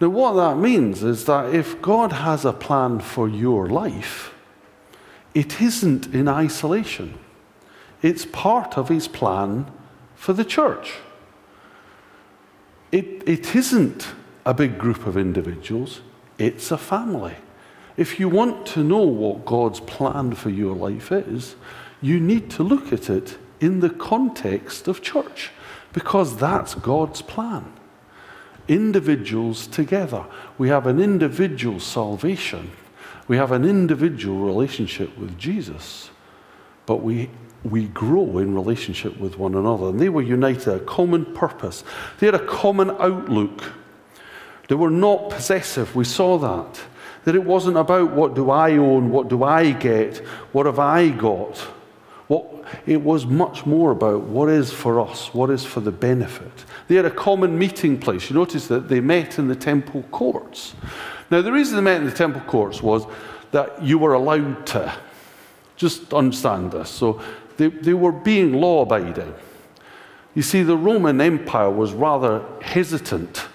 Now, 0.00 0.08
what 0.08 0.32
that 0.34 0.56
means 0.56 1.02
is 1.02 1.26
that 1.26 1.54
if 1.54 1.80
God 1.80 2.12
has 2.12 2.44
a 2.44 2.52
plan 2.52 3.00
for 3.00 3.28
your 3.28 3.68
life, 3.68 4.34
it 5.34 5.60
isn't 5.60 6.12
in 6.14 6.28
isolation. 6.28 7.18
It's 8.02 8.26
part 8.26 8.76
of 8.76 8.88
his 8.88 9.06
plan 9.06 9.70
for 10.16 10.32
the 10.32 10.44
church. 10.44 10.94
It, 12.90 13.22
it 13.26 13.54
isn't 13.54 14.08
a 14.44 14.52
big 14.52 14.76
group 14.76 15.06
of 15.06 15.16
individuals, 15.16 16.00
it's 16.36 16.70
a 16.70 16.78
family. 16.78 17.36
If 17.96 18.18
you 18.18 18.28
want 18.28 18.66
to 18.68 18.82
know 18.82 19.02
what 19.02 19.44
God's 19.44 19.80
plan 19.80 20.34
for 20.34 20.50
your 20.50 20.74
life 20.74 21.12
is, 21.12 21.56
you 22.00 22.18
need 22.18 22.50
to 22.50 22.62
look 22.62 22.92
at 22.92 23.10
it 23.10 23.38
in 23.60 23.80
the 23.80 23.90
context 23.90 24.88
of 24.88 25.02
church, 25.02 25.50
because 25.92 26.36
that's 26.36 26.74
God's 26.74 27.22
plan 27.22 27.72
individuals 28.68 29.66
together. 29.66 30.24
We 30.58 30.68
have 30.68 30.86
an 30.86 31.00
individual 31.00 31.80
salvation. 31.80 32.70
We 33.28 33.36
have 33.36 33.52
an 33.52 33.64
individual 33.64 34.38
relationship 34.44 35.16
with 35.18 35.38
Jesus. 35.38 36.10
But 36.86 36.96
we, 36.96 37.30
we 37.64 37.86
grow 37.88 38.38
in 38.38 38.54
relationship 38.54 39.18
with 39.18 39.38
one 39.38 39.54
another. 39.54 39.88
And 39.88 40.00
they 40.00 40.08
were 40.08 40.22
united, 40.22 40.68
a 40.68 40.80
common 40.80 41.24
purpose. 41.34 41.84
They 42.18 42.26
had 42.26 42.34
a 42.34 42.46
common 42.46 42.90
outlook. 42.90 43.72
They 44.68 44.74
were 44.74 44.90
not 44.90 45.30
possessive. 45.30 45.94
We 45.94 46.04
saw 46.04 46.38
that. 46.38 46.80
That 47.24 47.34
it 47.34 47.44
wasn't 47.44 47.76
about 47.76 48.12
what 48.12 48.34
do 48.34 48.50
I 48.50 48.76
own, 48.76 49.10
what 49.10 49.28
do 49.28 49.44
I 49.44 49.70
get, 49.70 50.18
what 50.52 50.66
have 50.66 50.78
I 50.78 51.08
got. 51.08 51.56
What, 52.26 52.64
it 52.86 53.02
was 53.02 53.26
much 53.26 53.66
more 53.66 53.90
about 53.90 54.22
what 54.22 54.48
is 54.48 54.72
for 54.72 55.00
us, 55.00 55.32
what 55.34 55.50
is 55.50 55.64
for 55.64 55.80
the 55.80 55.92
benefit. 55.92 56.64
They 56.88 56.94
had 56.96 57.04
a 57.04 57.10
common 57.10 57.58
meeting 57.58 57.98
place. 57.98 58.30
You 58.30 58.36
notice 58.36 58.66
that 58.68 58.88
they 58.88 59.00
met 59.00 59.38
in 59.38 59.48
the 59.48 59.54
temple 59.54 60.02
courts. 60.10 60.74
Now, 61.30 61.42
the 61.42 61.52
reason 61.52 61.76
they 61.76 61.82
met 61.82 62.00
in 62.00 62.06
the 62.06 62.12
temple 62.12 62.42
courts 62.42 62.82
was 62.82 63.06
that 63.52 63.82
you 63.82 63.98
were 63.98 64.14
allowed 64.14 64.66
to. 64.68 64.92
Just 65.76 66.12
understand 66.12 66.72
this. 66.72 66.90
So 66.90 67.20
they, 67.56 67.68
they 67.68 67.94
were 67.94 68.12
being 68.12 68.54
law 68.54 68.82
abiding. 68.82 69.34
You 70.34 70.42
see, 70.42 70.62
the 70.62 70.76
Roman 70.76 71.20
Empire 71.20 71.70
was 71.70 71.92
rather 71.92 72.42
hesitant 72.62 73.46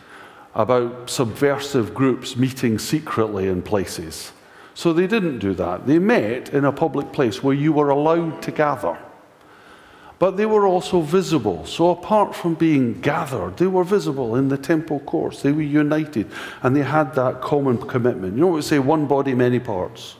about 0.58 1.08
subversive 1.08 1.94
groups 1.94 2.36
meeting 2.36 2.80
secretly 2.80 3.48
in 3.48 3.62
places. 3.62 4.32
So 4.74 4.92
they 4.92 5.06
didn't 5.06 5.38
do 5.38 5.54
that. 5.54 5.86
They 5.86 6.00
met 6.00 6.50
in 6.50 6.66
a 6.66 6.72
public 6.72 7.14
place 7.14 7.44
where 7.44 7.54
you 7.54 7.72
were 7.72 7.90
allowed 7.90 8.42
to 8.42 8.52
gather. 8.52 8.98
But 10.18 10.36
they 10.36 10.48
were 10.48 10.66
also 10.66 11.02
visible. 11.02 11.64
So 11.68 11.92
apart 11.92 12.36
from 12.36 12.56
being 12.56 13.02
gathered, 13.02 13.58
they 13.58 13.68
were 13.68 13.84
visible 13.84 14.36
in 14.36 14.50
the 14.50 14.58
temple 14.58 15.00
courts. 15.02 15.44
They 15.44 15.52
were 15.52 15.62
united 15.62 16.32
and 16.64 16.76
they 16.76 16.82
had 16.82 17.14
that 17.14 17.40
common 17.40 17.78
commitment. 17.78 18.34
You 18.34 18.42
know 18.42 18.48
what 18.48 18.56
we 18.56 18.62
say, 18.64 18.80
one 18.80 19.06
body, 19.06 19.36
many 19.36 19.60
parts? 19.60 20.16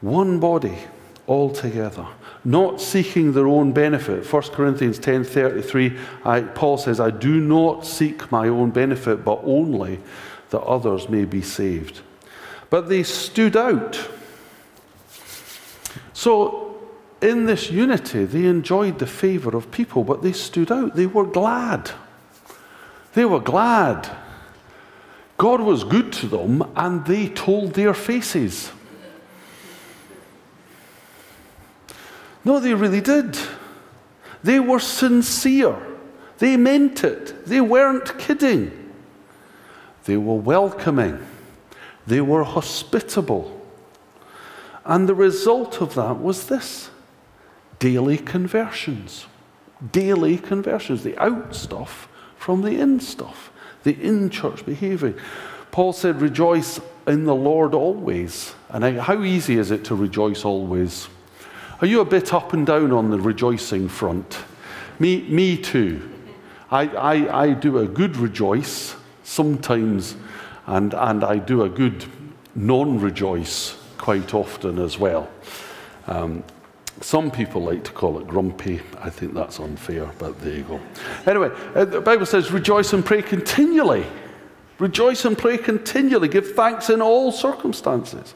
One 0.00 0.40
body, 0.40 0.76
all 1.28 1.50
together. 1.50 2.06
Not 2.44 2.80
seeking 2.80 3.32
their 3.32 3.46
own 3.46 3.72
benefit. 3.72 4.32
1 4.32 4.42
Corinthians 4.52 4.98
10.33, 4.98 6.54
Paul 6.54 6.78
says, 6.78 7.00
I 7.00 7.10
do 7.10 7.40
not 7.40 7.84
seek 7.84 8.30
my 8.30 8.48
own 8.48 8.70
benefit, 8.70 9.24
but 9.24 9.40
only 9.42 10.00
that 10.50 10.60
others 10.60 11.08
may 11.08 11.24
be 11.24 11.42
saved 11.42 12.00
but 12.70 12.88
they 12.88 13.02
stood 13.02 13.56
out. 13.56 14.08
So, 16.12 16.76
in 17.20 17.46
this 17.46 17.70
unity, 17.70 18.24
they 18.24 18.44
enjoyed 18.44 18.98
the 18.98 19.06
favor 19.06 19.56
of 19.56 19.70
people, 19.70 20.04
but 20.04 20.22
they 20.22 20.32
stood 20.32 20.70
out. 20.70 20.94
They 20.94 21.06
were 21.06 21.26
glad. 21.26 21.90
They 23.14 23.24
were 23.24 23.40
glad. 23.40 24.08
God 25.36 25.60
was 25.60 25.84
good 25.84 26.12
to 26.14 26.26
them, 26.26 26.64
and 26.76 27.04
they 27.06 27.28
told 27.28 27.74
their 27.74 27.94
faces. 27.94 28.72
No, 32.48 32.58
they 32.60 32.72
really 32.72 33.02
did. 33.02 33.36
They 34.42 34.58
were 34.58 34.80
sincere. 34.80 35.76
They 36.38 36.56
meant 36.56 37.04
it. 37.04 37.44
They 37.44 37.60
weren't 37.60 38.18
kidding. 38.18 38.90
They 40.06 40.16
were 40.16 40.36
welcoming. 40.36 41.18
They 42.06 42.22
were 42.22 42.44
hospitable. 42.44 43.54
And 44.86 45.06
the 45.06 45.14
result 45.14 45.82
of 45.82 45.94
that 45.96 46.22
was 46.22 46.46
this 46.46 46.88
daily 47.80 48.16
conversions. 48.16 49.26
Daily 49.92 50.38
conversions. 50.38 51.02
The 51.02 51.18
out 51.18 51.54
stuff 51.54 52.08
from 52.38 52.62
the 52.62 52.80
in 52.80 52.98
stuff, 53.00 53.52
the 53.82 53.92
in 53.92 54.30
church 54.30 54.64
behavior. 54.64 55.14
Paul 55.70 55.92
said, 55.92 56.22
Rejoice 56.22 56.80
in 57.06 57.24
the 57.24 57.34
Lord 57.34 57.74
always. 57.74 58.54
And 58.70 59.00
how 59.00 59.22
easy 59.22 59.58
is 59.58 59.70
it 59.70 59.84
to 59.84 59.94
rejoice 59.94 60.46
always? 60.46 61.08
Are 61.80 61.86
you 61.86 62.00
a 62.00 62.04
bit 62.04 62.34
up 62.34 62.54
and 62.54 62.66
down 62.66 62.90
on 62.90 63.10
the 63.10 63.20
rejoicing 63.20 63.88
front? 63.88 64.38
Me, 64.98 65.22
me 65.28 65.56
too. 65.56 66.10
I, 66.72 66.88
I, 66.88 67.42
I 67.42 67.52
do 67.52 67.78
a 67.78 67.86
good 67.86 68.16
rejoice 68.16 68.96
sometimes 69.22 70.16
and, 70.66 70.92
and 70.92 71.22
I 71.22 71.38
do 71.38 71.62
a 71.62 71.68
good 71.68 72.04
non 72.56 73.00
rejoice 73.00 73.76
quite 73.96 74.34
often 74.34 74.80
as 74.80 74.98
well. 74.98 75.30
Um, 76.08 76.42
some 77.00 77.30
people 77.30 77.62
like 77.62 77.84
to 77.84 77.92
call 77.92 78.18
it 78.18 78.26
grumpy. 78.26 78.80
I 79.00 79.08
think 79.08 79.34
that's 79.34 79.60
unfair, 79.60 80.10
but 80.18 80.40
there 80.40 80.56
you 80.56 80.64
go. 80.64 80.80
Anyway, 81.26 81.52
uh, 81.76 81.84
the 81.84 82.00
Bible 82.00 82.26
says, 82.26 82.50
rejoice 82.50 82.92
and 82.92 83.06
pray 83.06 83.22
continually. 83.22 84.04
Rejoice 84.80 85.24
and 85.24 85.38
pray 85.38 85.58
continually. 85.58 86.26
Give 86.28 86.54
thanks 86.54 86.90
in 86.90 87.00
all 87.00 87.30
circumstances. 87.30 88.34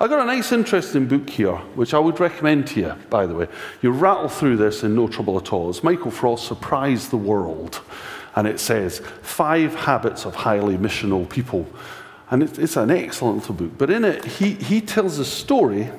I've 0.00 0.10
got 0.10 0.22
a 0.22 0.26
nice, 0.26 0.52
interesting 0.52 1.08
book 1.08 1.28
here, 1.28 1.56
which 1.74 1.92
I 1.92 1.98
would 1.98 2.20
recommend 2.20 2.68
to 2.68 2.80
you, 2.80 2.94
by 3.10 3.26
the 3.26 3.34
way. 3.34 3.48
You 3.82 3.90
rattle 3.90 4.28
through 4.28 4.56
this 4.58 4.84
in 4.84 4.94
no 4.94 5.08
trouble 5.08 5.36
at 5.36 5.52
all. 5.52 5.70
It's 5.70 5.82
Michael 5.82 6.12
Frost 6.12 6.46
Surprise 6.46 7.08
the 7.08 7.16
World 7.16 7.80
and 8.36 8.46
it 8.46 8.60
says 8.60 9.00
Five 9.22 9.74
Habits 9.74 10.24
of 10.24 10.36
Highly 10.36 10.76
Missional 10.76 11.28
People. 11.28 11.66
And 12.30 12.44
it's, 12.44 12.58
it's 12.58 12.76
an 12.76 12.92
excellent 12.92 13.38
little 13.38 13.56
book. 13.56 13.72
But 13.76 13.90
in 13.90 14.04
it, 14.04 14.24
he, 14.24 14.52
he 14.52 14.80
tells 14.80 15.18
a 15.18 15.24
story 15.24 15.90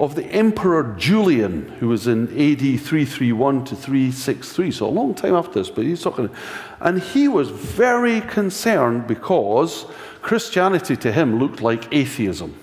of 0.00 0.14
the 0.14 0.24
Emperor 0.24 0.94
Julian, 0.96 1.68
who 1.78 1.88
was 1.88 2.06
in 2.06 2.28
AD 2.28 2.80
331 2.80 3.64
to 3.66 3.76
363, 3.76 4.70
so 4.70 4.86
a 4.86 4.88
long 4.88 5.14
time 5.14 5.34
after 5.34 5.54
this, 5.58 5.68
but 5.68 5.84
he's 5.84 6.02
talking. 6.02 6.30
And 6.80 7.02
he 7.02 7.28
was 7.28 7.50
very 7.50 8.22
concerned 8.22 9.06
because 9.06 9.84
Christianity 10.22 10.96
to 10.96 11.12
him 11.12 11.38
looked 11.38 11.60
like 11.60 11.92
atheism. 11.92 12.54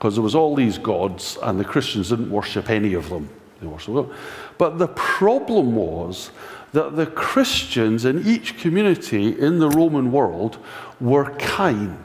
Because 0.00 0.14
there 0.14 0.24
was 0.24 0.34
all 0.34 0.56
these 0.56 0.78
gods, 0.78 1.36
and 1.42 1.60
the 1.60 1.64
Christians 1.64 2.08
didn't 2.08 2.30
worship 2.30 2.70
any 2.70 2.94
of 2.94 3.10
them. 3.10 3.28
They 3.60 3.66
worshiped 3.66 3.94
God. 3.94 4.10
But 4.56 4.78
the 4.78 4.88
problem 4.88 5.76
was 5.76 6.30
that 6.72 6.96
the 6.96 7.04
Christians 7.04 8.06
in 8.06 8.26
each 8.26 8.56
community 8.56 9.38
in 9.38 9.58
the 9.58 9.68
Roman 9.68 10.10
world 10.10 10.56
were 11.02 11.34
kind, 11.34 12.02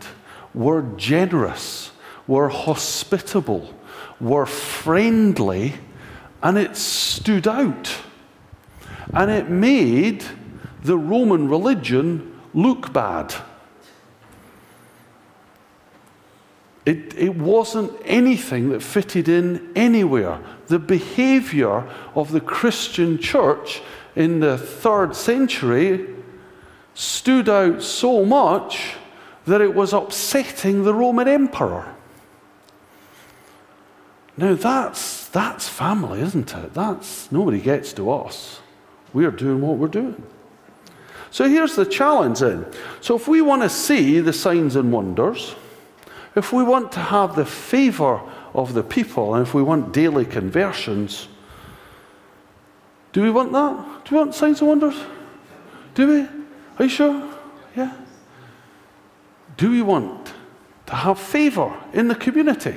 were 0.53 0.81
generous, 0.97 1.91
were 2.27 2.49
hospitable, 2.49 3.73
were 4.19 4.45
friendly, 4.45 5.75
and 6.43 6.57
it 6.57 6.75
stood 6.75 7.47
out. 7.47 7.95
And 9.13 9.31
it 9.31 9.49
made 9.49 10.25
the 10.83 10.97
Roman 10.97 11.47
religion 11.47 12.41
look 12.53 12.91
bad. 12.91 13.33
It, 16.85 17.17
it 17.17 17.35
wasn't 17.35 17.91
anything 18.05 18.69
that 18.69 18.83
fitted 18.83 19.27
in 19.27 19.71
anywhere. 19.75 20.39
The 20.67 20.79
behavior 20.79 21.89
of 22.13 22.31
the 22.31 22.41
Christian 22.41 23.17
church 23.17 23.81
in 24.15 24.39
the 24.39 24.57
third 24.57 25.15
century 25.15 26.07
stood 26.93 27.49
out 27.49 27.81
so 27.81 28.23
much 28.23 28.93
that 29.45 29.61
it 29.61 29.73
was 29.73 29.93
upsetting 29.93 30.83
the 30.83 30.93
Roman 30.93 31.27
emperor. 31.27 31.95
Now 34.37 34.53
that's 34.53 35.27
that's 35.29 35.67
family, 35.67 36.21
isn't 36.21 36.53
it? 36.53 36.73
That's 36.73 37.31
nobody 37.31 37.59
gets 37.59 37.93
to 37.93 38.11
us. 38.11 38.59
We 39.13 39.25
are 39.25 39.31
doing 39.31 39.61
what 39.61 39.77
we're 39.77 39.87
doing. 39.87 40.21
So 41.31 41.47
here's 41.47 41.75
the 41.75 41.85
challenge 41.85 42.39
then. 42.39 42.65
So 43.01 43.15
if 43.15 43.27
we 43.27 43.41
want 43.41 43.61
to 43.61 43.69
see 43.69 44.19
the 44.19 44.33
signs 44.33 44.75
and 44.75 44.91
wonders, 44.91 45.55
if 46.35 46.51
we 46.51 46.63
want 46.63 46.91
to 46.93 46.99
have 46.99 47.35
the 47.35 47.45
favor 47.45 48.21
of 48.53 48.73
the 48.73 48.83
people, 48.83 49.35
and 49.35 49.45
if 49.45 49.53
we 49.53 49.63
want 49.63 49.93
daily 49.93 50.25
conversions, 50.25 51.27
do 53.13 53.21
we 53.21 53.31
want 53.31 53.53
that? 53.53 54.05
Do 54.05 54.15
we 54.15 54.17
want 54.17 54.35
signs 54.35 54.59
and 54.59 54.67
wonders? 54.67 54.95
Do 55.93 56.07
we? 56.07 56.21
Are 56.77 56.83
you 56.83 56.89
sure? 56.89 57.33
Yeah. 57.75 57.93
Do 59.57 59.71
we 59.71 59.81
want 59.81 60.33
to 60.87 60.95
have 60.95 61.19
favor 61.19 61.73
in 61.93 62.09
the 62.09 62.15
community? 62.15 62.75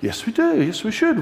Yes, 0.00 0.26
we 0.26 0.32
do. 0.32 0.62
Yes, 0.62 0.84
we 0.84 0.90
should. 0.90 1.18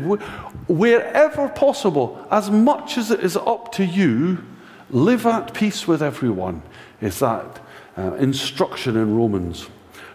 Wherever 0.69 1.49
possible, 1.49 2.27
as 2.31 2.51
much 2.51 2.99
as 2.99 3.11
it 3.11 3.21
is 3.21 3.37
up 3.37 3.73
to 3.73 3.85
you, 3.85 4.45
live 4.91 5.27
at 5.27 5.55
peace 5.55 5.87
with 5.87 6.03
everyone, 6.03 6.63
is 7.01 7.19
that 7.21 7.61
uh, 7.97 8.15
instruction 8.15 8.97
in 8.97 9.17
Romans. 9.17 9.69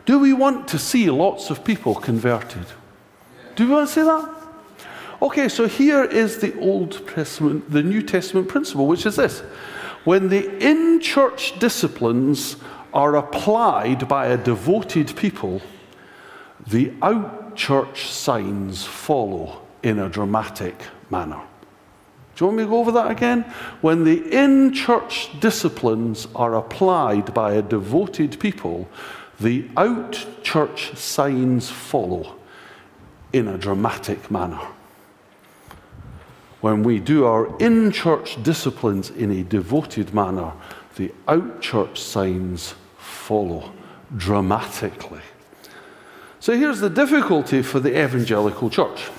Do 0.06 0.20
we 0.20 0.34
want 0.34 0.68
to 0.70 0.80
see 0.80 1.10
lots 1.10 1.50
of 1.50 1.64
people 1.64 1.96
converted? 1.96 2.66
Do 3.56 3.68
we 3.68 3.74
want 3.74 3.88
to 3.88 3.94
see 3.94 4.04
that? 4.04 4.30
Okay, 5.22 5.48
so 5.50 5.68
here 5.68 6.04
is 6.04 6.40
the 6.40 6.60
Old 6.60 7.08
Testament, 7.08 7.70
the 7.70 7.84
New 7.84 8.02
Testament 8.02 8.48
principle, 8.48 8.88
which 8.88 9.06
is 9.06 9.16
this 9.16 9.42
when 10.04 10.30
the 10.30 10.58
in 10.58 11.00
church 11.00 11.60
disciplines 11.60 12.56
are 12.94 13.16
applied 13.16 14.08
by 14.08 14.28
a 14.28 14.38
devoted 14.38 15.16
people, 15.16 15.62
the 16.68 16.92
out 17.02 17.56
church 17.56 18.10
signs 18.10 18.84
follow 18.84 19.62
in 19.84 20.00
a 20.00 20.10
dramatic 20.10 20.76
manner. 21.10 21.42
Do 22.36 22.46
you 22.46 22.48
want 22.48 22.58
me 22.58 22.64
to 22.64 22.70
go 22.70 22.80
over 22.80 22.92
that 22.94 23.12
again? 23.12 23.44
When 23.82 24.04
the 24.04 24.36
in 24.36 24.74
church 24.74 25.30
disciplines 25.40 26.28
are 26.34 26.56
applied 26.56 27.34
by 27.34 27.54
a 27.54 27.62
devoted 27.62 28.40
people, 28.40 28.88
the 29.42 29.68
out 29.78 30.26
church 30.44 30.96
signs 30.96 31.70
follow 31.70 32.36
in 33.34 33.48
a 33.48 33.58
dramatic 33.58 34.30
manner 34.30 34.62
when 36.62 36.84
we 36.84 37.00
do 37.00 37.26
our 37.26 37.58
in 37.58 37.92
church 37.92 38.42
disciplines 38.44 39.10
in 39.10 39.32
a 39.32 39.44
devoted 39.44 40.14
manner, 40.14 40.54
the 40.96 41.12
out 41.28 41.60
church 41.60 42.00
signs 42.00 42.76
follow 42.98 43.72
dramatically. 44.16 45.22
So 46.40 46.56
here's 46.56 46.80
the 46.80 46.90
difficulty 46.90 47.62
for 47.62 47.80
the 47.80 47.90
evangelical 47.90 48.70
church. 48.70 49.10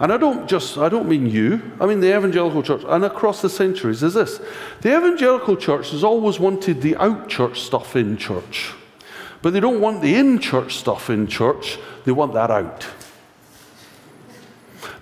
And 0.00 0.12
I 0.12 0.16
don't 0.16 0.48
just, 0.48 0.78
I 0.78 0.88
don't 0.88 1.08
mean 1.08 1.26
you, 1.26 1.60
I 1.80 1.86
mean 1.86 2.00
the 2.00 2.16
evangelical 2.16 2.62
church, 2.62 2.82
and 2.86 3.04
across 3.04 3.42
the 3.42 3.48
centuries 3.48 4.02
is 4.02 4.14
this. 4.14 4.40
The 4.82 4.96
evangelical 4.96 5.56
church 5.56 5.90
has 5.90 6.04
always 6.04 6.38
wanted 6.38 6.82
the 6.82 6.96
out 6.96 7.28
church 7.28 7.62
stuff 7.62 7.96
in 7.96 8.16
church, 8.16 8.74
but 9.42 9.52
they 9.52 9.60
don't 9.60 9.80
want 9.80 10.02
the 10.02 10.14
in 10.14 10.38
church 10.38 10.76
stuff 10.76 11.10
in 11.10 11.26
church, 11.26 11.78
they 12.04 12.12
want 12.12 12.32
that 12.34 12.50
out. 12.50 12.86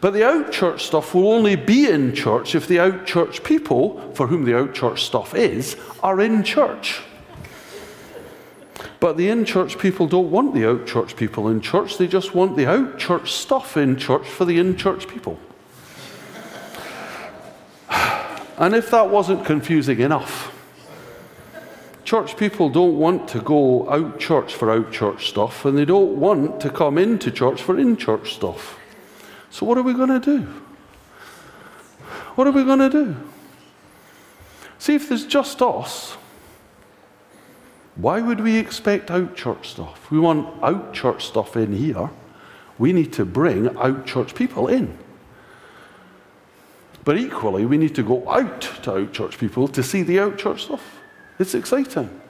But 0.01 0.12
the 0.12 0.27
out 0.27 0.53
church 0.53 0.85
stuff 0.85 1.14
will 1.14 1.33
only 1.33 1.57
be 1.57 1.88
in 1.88 2.14
church 2.14 2.55
if 2.55 2.68
the 2.68 2.81
out 2.81 3.07
church 3.07 3.42
people, 3.42 4.12
for 4.14 4.27
whom 4.27 4.44
the 4.44 4.57
out 4.57 4.75
church 4.75 5.05
stuff 5.05 5.35
is, 5.35 5.77
are 6.03 6.20
in 6.20 6.42
church. 6.42 7.01
But 9.01 9.16
the 9.16 9.29
in 9.29 9.44
church 9.44 9.79
people 9.79 10.07
don't 10.07 10.31
want 10.31 10.55
the 10.55 10.68
out 10.68 10.87
church 10.87 11.16
people 11.16 11.49
in 11.49 11.61
church, 11.61 11.99
they 11.99 12.07
just 12.07 12.35
want 12.35 12.57
the 12.57 12.66
out 12.66 12.99
church 12.99 13.33
stuff 13.33 13.77
in 13.77 13.96
church 13.96 14.27
for 14.27 14.44
the 14.44 14.59
in 14.59 14.77
church 14.77 15.09
people. 15.09 15.38
And 18.59 18.75
if 18.75 18.90
that 18.90 19.11
wasn't 19.11 19.44
confusing 19.44 20.01
enough, 20.01 20.55
church 22.06 22.36
people 22.36 22.70
don't 22.70 22.96
want 22.96 23.28
to 23.28 23.40
go 23.40 23.90
out 23.90 24.18
church 24.18 24.54
for 24.54 24.70
out 24.70 24.92
church 24.92 25.28
stuff, 25.28 25.64
and 25.64 25.76
they 25.76 25.84
don't 25.84 26.18
want 26.18 26.60
to 26.60 26.70
come 26.70 26.96
into 26.96 27.30
church 27.32 27.60
for 27.60 27.78
in 27.78 27.96
church 27.96 28.32
stuff. 28.32 28.78
So, 29.50 29.66
what 29.66 29.76
are 29.76 29.82
we 29.82 29.92
going 29.92 30.20
to 30.20 30.20
do? 30.20 30.42
What 32.36 32.46
are 32.46 32.52
we 32.52 32.64
going 32.64 32.78
to 32.78 32.90
do? 32.90 33.16
See, 34.78 34.94
if 34.94 35.08
there's 35.08 35.26
just 35.26 35.60
us, 35.60 36.16
why 37.96 38.20
would 38.20 38.40
we 38.40 38.56
expect 38.56 39.10
out 39.10 39.34
church 39.34 39.70
stuff? 39.70 40.10
We 40.10 40.20
want 40.20 40.62
out 40.62 40.94
church 40.94 41.26
stuff 41.26 41.56
in 41.56 41.72
here. 41.72 42.10
We 42.78 42.92
need 42.92 43.12
to 43.14 43.24
bring 43.24 43.76
out 43.78 44.06
church 44.06 44.34
people 44.34 44.68
in. 44.68 44.96
But 47.04 47.18
equally, 47.18 47.64
we 47.64 47.78
need 47.78 47.94
to 47.96 48.02
go 48.02 48.28
out 48.30 48.60
to 48.60 48.96
out 48.96 49.12
church 49.12 49.38
people 49.38 49.66
to 49.68 49.82
see 49.82 50.02
the 50.02 50.20
out 50.20 50.38
church 50.38 50.64
stuff. 50.64 50.95
It's 51.38 51.55
exciting. 51.55 52.20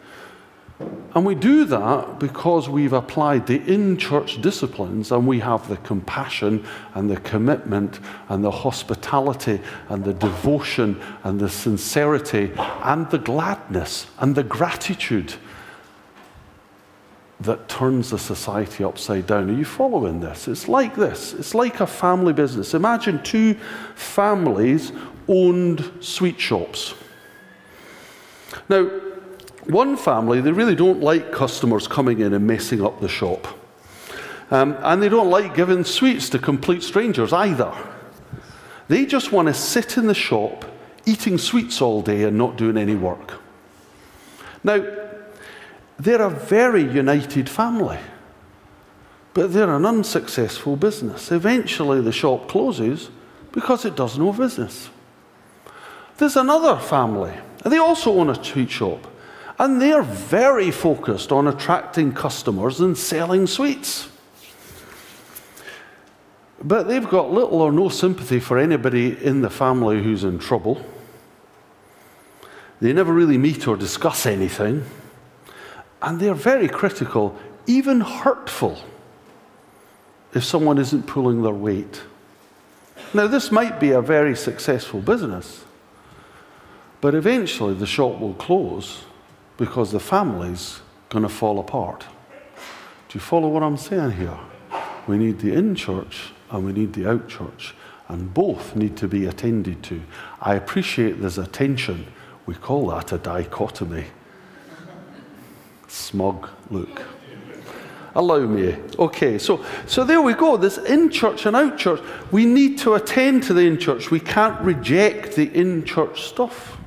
And 1.15 1.25
we 1.25 1.35
do 1.35 1.65
that 1.65 2.19
because 2.19 2.69
we've 2.69 2.93
applied 2.93 3.47
the 3.47 3.63
in 3.63 3.97
church 3.97 4.43
disciplines 4.43 5.11
and 5.11 5.27
we 5.27 5.41
have 5.41 5.67
the 5.69 5.79
compassion 5.79 6.67
and 6.95 7.09
the 7.09 7.17
commitment 7.17 8.01
and 8.29 8.45
the 8.45 8.51
hospitality 8.51 9.61
and 9.89 10.05
the 10.05 10.13
devotion 10.13 11.01
and 11.25 11.41
the 11.41 11.49
sincerity 11.49 12.53
and 12.59 13.11
the 13.11 13.19
gladness 13.19 14.07
and 14.19 14.35
the 14.35 14.43
gratitude 14.43 15.35
that 17.41 17.67
turns 17.69 18.11
the 18.11 18.19
society 18.19 18.85
upside 18.85 19.27
down. 19.27 19.49
Are 19.49 19.55
you 19.55 19.65
following 19.65 20.21
this? 20.21 20.49
It's 20.49 20.69
like 20.69 20.95
this 20.95 21.33
it's 21.33 21.55
like 21.55 21.81
a 21.81 21.87
family 21.87 22.35
business. 22.35 22.75
Imagine 22.75 23.23
two 23.23 23.55
families 23.95 24.93
owned 25.29 25.91
sweet 26.01 26.39
shops. 26.39 26.95
Now, 28.69 28.85
one 29.65 29.97
family, 29.97 30.41
they 30.41 30.53
really 30.53 30.75
don't 30.75 31.01
like 31.01 31.33
customers 31.33 31.89
coming 31.89 32.21
in 32.21 32.33
and 32.33 32.47
messing 32.47 32.85
up 32.85 33.01
the 33.01 33.09
shop. 33.09 33.47
Um, 34.51 34.77
and 34.81 35.03
they 35.03 35.09
don't 35.09 35.31
like 35.31 35.57
giving 35.57 35.83
sweets 35.85 36.29
to 36.31 36.39
complete 36.39 36.83
strangers 36.83 37.33
either. 37.33 37.73
They 38.89 39.07
just 39.07 39.33
want 39.33 39.49
to 39.49 39.55
sit 39.55 39.97
in 39.97 40.07
the 40.07 40.15
shop 40.15 40.65
eating 41.05 41.39
sweets 41.39 41.81
all 41.81 42.03
day 42.03 42.25
and 42.25 42.37
not 42.37 42.57
doing 42.57 42.77
any 42.77 42.95
work. 42.95 43.41
Now, 44.63 44.85
they're 45.99 46.23
a 46.23 46.31
very 46.31 46.83
united 46.83 47.49
family, 47.49 47.99
but 49.35 49.53
they're 49.53 49.75
an 49.75 49.87
unsuccessful 49.87 50.77
business. 50.77 51.33
Eventually, 51.33 52.01
the 52.01 52.13
shop 52.13 52.49
closes 52.49 53.11
because 53.53 53.85
it 53.85 53.97
does 53.97 54.19
no 54.19 54.33
business. 54.33 54.91
There's 56.19 56.37
another 56.37 56.77
family, 56.77 57.35
and 57.67 57.73
they 57.73 57.79
also 57.79 58.13
own 58.13 58.31
a 58.31 58.45
sweet 58.45 58.71
shop, 58.71 59.05
and 59.59 59.83
they're 59.83 60.01
very 60.01 60.71
focused 60.71 61.33
on 61.33 61.49
attracting 61.49 62.13
customers 62.13 62.79
and 62.79 62.97
selling 62.97 63.45
sweets. 63.49 64.09
But 66.63 66.87
they've 66.87 67.09
got 67.09 67.33
little 67.33 67.61
or 67.61 67.73
no 67.73 67.89
sympathy 67.89 68.39
for 68.39 68.57
anybody 68.57 69.21
in 69.21 69.41
the 69.41 69.51
family 69.51 70.01
who's 70.01 70.23
in 70.23 70.39
trouble. 70.39 70.81
They 72.81 72.93
never 72.93 73.13
really 73.13 73.37
meet 73.37 73.67
or 73.67 73.77
discuss 73.77 74.27
anything. 74.27 74.85
And 76.01 76.21
they're 76.21 76.35
very 76.35 76.69
critical, 76.69 77.37
even 77.67 78.01
hurtful, 78.01 78.79
if 80.35 80.45
someone 80.45 80.79
isn't 80.79 81.09
pulling 81.09 81.43
their 81.43 81.53
weight. 81.53 82.01
Now, 83.13 83.27
this 83.27 83.51
might 83.51 83.81
be 83.81 83.91
a 83.91 84.01
very 84.01 84.37
successful 84.37 85.01
business, 85.01 85.65
but 87.01 87.15
eventually 87.15 87.75
the 87.75 87.87
shop 87.87 88.19
will 88.21 88.35
close 88.35 89.05
because 89.57 89.93
the 89.93 90.01
family's 90.01 90.81
going 91.09 91.23
to 91.23 91.29
fall 91.29 91.59
apart. 91.59 92.05
Do 93.09 93.15
you 93.15 93.21
follow 93.21 93.49
what 93.49 93.63
I'm 93.63 93.77
saying 93.77 94.13
here? 94.13 94.39
We 95.07 95.19
need 95.19 95.39
the 95.39 95.53
in 95.53 95.75
church 95.75 96.33
and 96.51 96.65
we 96.65 96.73
need 96.73 96.93
the 96.93 97.09
out 97.09 97.29
church, 97.29 97.75
and 98.09 98.33
both 98.33 98.77
need 98.77 98.97
to 98.99 99.09
be 99.09 99.27
attended 99.27 99.83
to. 99.85 100.01
I 100.41 100.55
appreciate 100.55 101.21
there's 101.21 101.39
a 101.39 101.47
tension. 101.47 102.07
We 102.47 102.55
call 102.55 102.89
that 102.89 103.13
a 103.13 103.19
dichotomy 103.19 104.07
smug 105.89 106.49
look. 106.71 107.03
Allow 108.15 108.41
me. 108.47 108.77
Okay, 108.99 109.39
so, 109.39 109.63
so 109.87 110.03
there 110.03 110.23
we 110.23 110.33
go. 110.33 110.57
This 110.57 110.79
in 110.79 111.11
church 111.11 111.45
and 111.45 111.55
out 111.55 111.77
church. 111.77 112.01
We 112.31 112.47
need 112.47 112.79
to 112.79 112.95
attend 112.95 113.43
to 113.45 113.55
the 113.55 113.61
in 113.61 113.79
church. 113.79 114.11
We 114.11 114.21
can't 114.21 114.59
reject 114.63 115.37
the 115.37 115.55
in 115.55 115.85
church 115.85 116.23
stuff. 116.23 116.79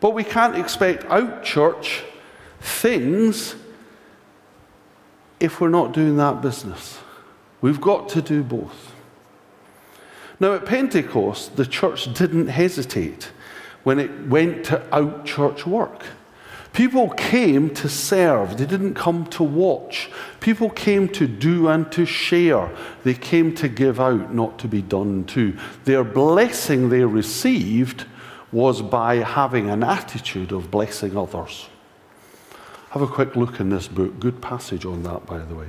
But 0.00 0.14
we 0.14 0.24
can't 0.24 0.56
expect 0.56 1.04
out 1.06 1.44
church 1.44 2.02
things 2.60 3.54
if 5.38 5.60
we're 5.60 5.68
not 5.68 5.92
doing 5.92 6.16
that 6.16 6.42
business. 6.42 6.98
We've 7.60 7.80
got 7.80 8.08
to 8.10 8.22
do 8.22 8.42
both. 8.42 8.94
Now, 10.38 10.54
at 10.54 10.64
Pentecost, 10.64 11.56
the 11.56 11.66
church 11.66 12.12
didn't 12.14 12.48
hesitate 12.48 13.30
when 13.84 13.98
it 13.98 14.28
went 14.28 14.64
to 14.66 14.82
out 14.94 15.26
church 15.26 15.66
work. 15.66 16.04
People 16.72 17.10
came 17.10 17.68
to 17.74 17.88
serve, 17.88 18.56
they 18.56 18.64
didn't 18.64 18.94
come 18.94 19.26
to 19.26 19.42
watch. 19.42 20.08
People 20.38 20.70
came 20.70 21.08
to 21.08 21.26
do 21.26 21.68
and 21.68 21.90
to 21.90 22.06
share. 22.06 22.70
They 23.02 23.14
came 23.14 23.54
to 23.56 23.68
give 23.68 23.98
out, 23.98 24.32
not 24.32 24.58
to 24.60 24.68
be 24.68 24.80
done 24.80 25.24
to. 25.24 25.58
Their 25.84 26.04
blessing 26.04 26.88
they 26.88 27.04
received 27.04 28.06
was 28.52 28.82
by 28.82 29.16
having 29.16 29.70
an 29.70 29.82
attitude 29.82 30.52
of 30.52 30.70
blessing 30.70 31.16
others. 31.16 31.68
Have 32.90 33.02
a 33.02 33.06
quick 33.06 33.36
look 33.36 33.60
in 33.60 33.70
this 33.70 33.86
book. 33.86 34.18
Good 34.18 34.42
passage 34.42 34.84
on 34.84 35.02
that, 35.04 35.26
by 35.26 35.38
the 35.38 35.54
way. 35.54 35.68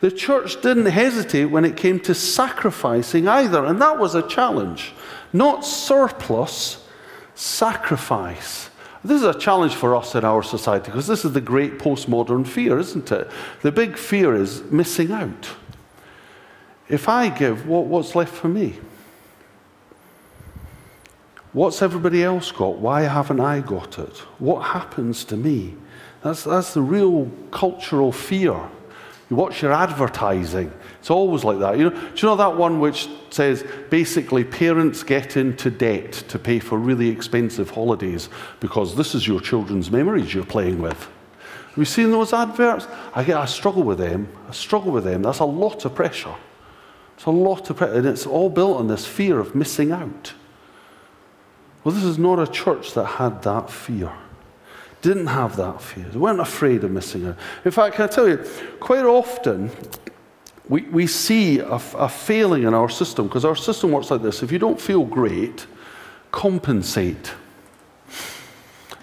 The 0.00 0.10
church 0.10 0.62
didn't 0.62 0.86
hesitate 0.86 1.46
when 1.46 1.64
it 1.64 1.76
came 1.76 1.98
to 2.00 2.14
sacrificing 2.14 3.26
either, 3.26 3.64
and 3.64 3.82
that 3.82 3.98
was 3.98 4.14
a 4.14 4.26
challenge. 4.26 4.92
Not 5.32 5.64
surplus, 5.64 6.86
sacrifice. 7.34 8.70
This 9.04 9.22
is 9.22 9.26
a 9.26 9.38
challenge 9.38 9.74
for 9.74 9.94
us 9.94 10.14
in 10.14 10.24
our 10.24 10.42
society 10.42 10.86
because 10.86 11.06
this 11.06 11.24
is 11.24 11.32
the 11.32 11.40
great 11.40 11.78
postmodern 11.78 12.46
fear, 12.46 12.78
isn't 12.78 13.10
it? 13.12 13.30
The 13.62 13.72
big 13.72 13.96
fear 13.96 14.34
is 14.34 14.62
missing 14.64 15.12
out. 15.12 15.50
If 16.88 17.08
I 17.08 17.28
give, 17.28 17.66
what, 17.66 17.86
what's 17.86 18.14
left 18.14 18.34
for 18.34 18.48
me? 18.48 18.78
What's 21.58 21.82
everybody 21.82 22.22
else 22.22 22.52
got? 22.52 22.78
Why 22.78 23.02
haven't 23.02 23.40
I 23.40 23.58
got 23.58 23.98
it? 23.98 24.16
What 24.38 24.60
happens 24.60 25.24
to 25.24 25.36
me? 25.36 25.74
That's, 26.22 26.44
that's 26.44 26.72
the 26.72 26.82
real 26.82 27.28
cultural 27.50 28.12
fear. 28.12 28.54
You 29.28 29.34
watch 29.36 29.60
your 29.60 29.72
advertising, 29.72 30.72
it's 31.00 31.10
always 31.10 31.42
like 31.42 31.58
that. 31.58 31.76
You 31.76 31.90
know, 31.90 31.90
do 31.90 32.12
you 32.14 32.28
know 32.28 32.36
that 32.36 32.56
one 32.56 32.78
which 32.78 33.08
says 33.30 33.66
basically 33.90 34.44
parents 34.44 35.02
get 35.02 35.36
into 35.36 35.68
debt 35.68 36.12
to 36.28 36.38
pay 36.38 36.60
for 36.60 36.78
really 36.78 37.08
expensive 37.08 37.70
holidays 37.70 38.28
because 38.60 38.94
this 38.94 39.16
is 39.16 39.26
your 39.26 39.40
children's 39.40 39.90
memories 39.90 40.32
you're 40.32 40.44
playing 40.44 40.80
with? 40.80 41.08
Have 41.70 41.76
you 41.76 41.84
seen 41.84 42.12
those 42.12 42.32
adverts? 42.32 42.86
I, 43.16 43.24
get, 43.24 43.36
I 43.36 43.46
struggle 43.46 43.82
with 43.82 43.98
them. 43.98 44.28
I 44.48 44.52
struggle 44.52 44.92
with 44.92 45.02
them. 45.02 45.22
That's 45.22 45.40
a 45.40 45.44
lot 45.44 45.84
of 45.84 45.96
pressure. 45.96 46.36
It's 47.16 47.24
a 47.24 47.30
lot 47.30 47.68
of 47.68 47.78
pressure. 47.78 47.94
And 47.94 48.06
it's 48.06 48.26
all 48.26 48.48
built 48.48 48.76
on 48.76 48.86
this 48.86 49.04
fear 49.04 49.40
of 49.40 49.56
missing 49.56 49.90
out. 49.90 50.34
Well, 51.88 51.94
this 51.94 52.04
is 52.04 52.18
not 52.18 52.38
a 52.38 52.46
church 52.46 52.92
that 52.92 53.06
had 53.06 53.40
that 53.44 53.70
fear 53.70 54.12
didn't 55.00 55.28
have 55.28 55.56
that 55.56 55.80
fear. 55.80 56.04
They 56.04 56.18
weren't 56.18 56.38
afraid 56.38 56.84
of 56.84 56.90
missing 56.90 57.26
out. 57.26 57.38
In 57.64 57.70
fact, 57.70 57.96
can 57.96 58.04
I 58.04 58.08
tell 58.08 58.28
you, 58.28 58.44
quite 58.78 59.06
often 59.06 59.70
we, 60.68 60.82
we 60.82 61.06
see 61.06 61.60
a, 61.60 61.76
a 61.76 62.10
failing 62.10 62.64
in 62.64 62.74
our 62.74 62.90
system 62.90 63.26
because 63.26 63.46
our 63.46 63.56
system 63.56 63.90
works 63.90 64.10
like 64.10 64.20
this. 64.20 64.42
If 64.42 64.52
you 64.52 64.58
don't 64.58 64.78
feel 64.78 65.02
great, 65.02 65.66
compensate. 66.30 67.32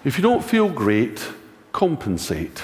If 0.04 0.16
you 0.16 0.22
don't 0.22 0.44
feel 0.44 0.68
great, 0.68 1.28
compensate. 1.72 2.62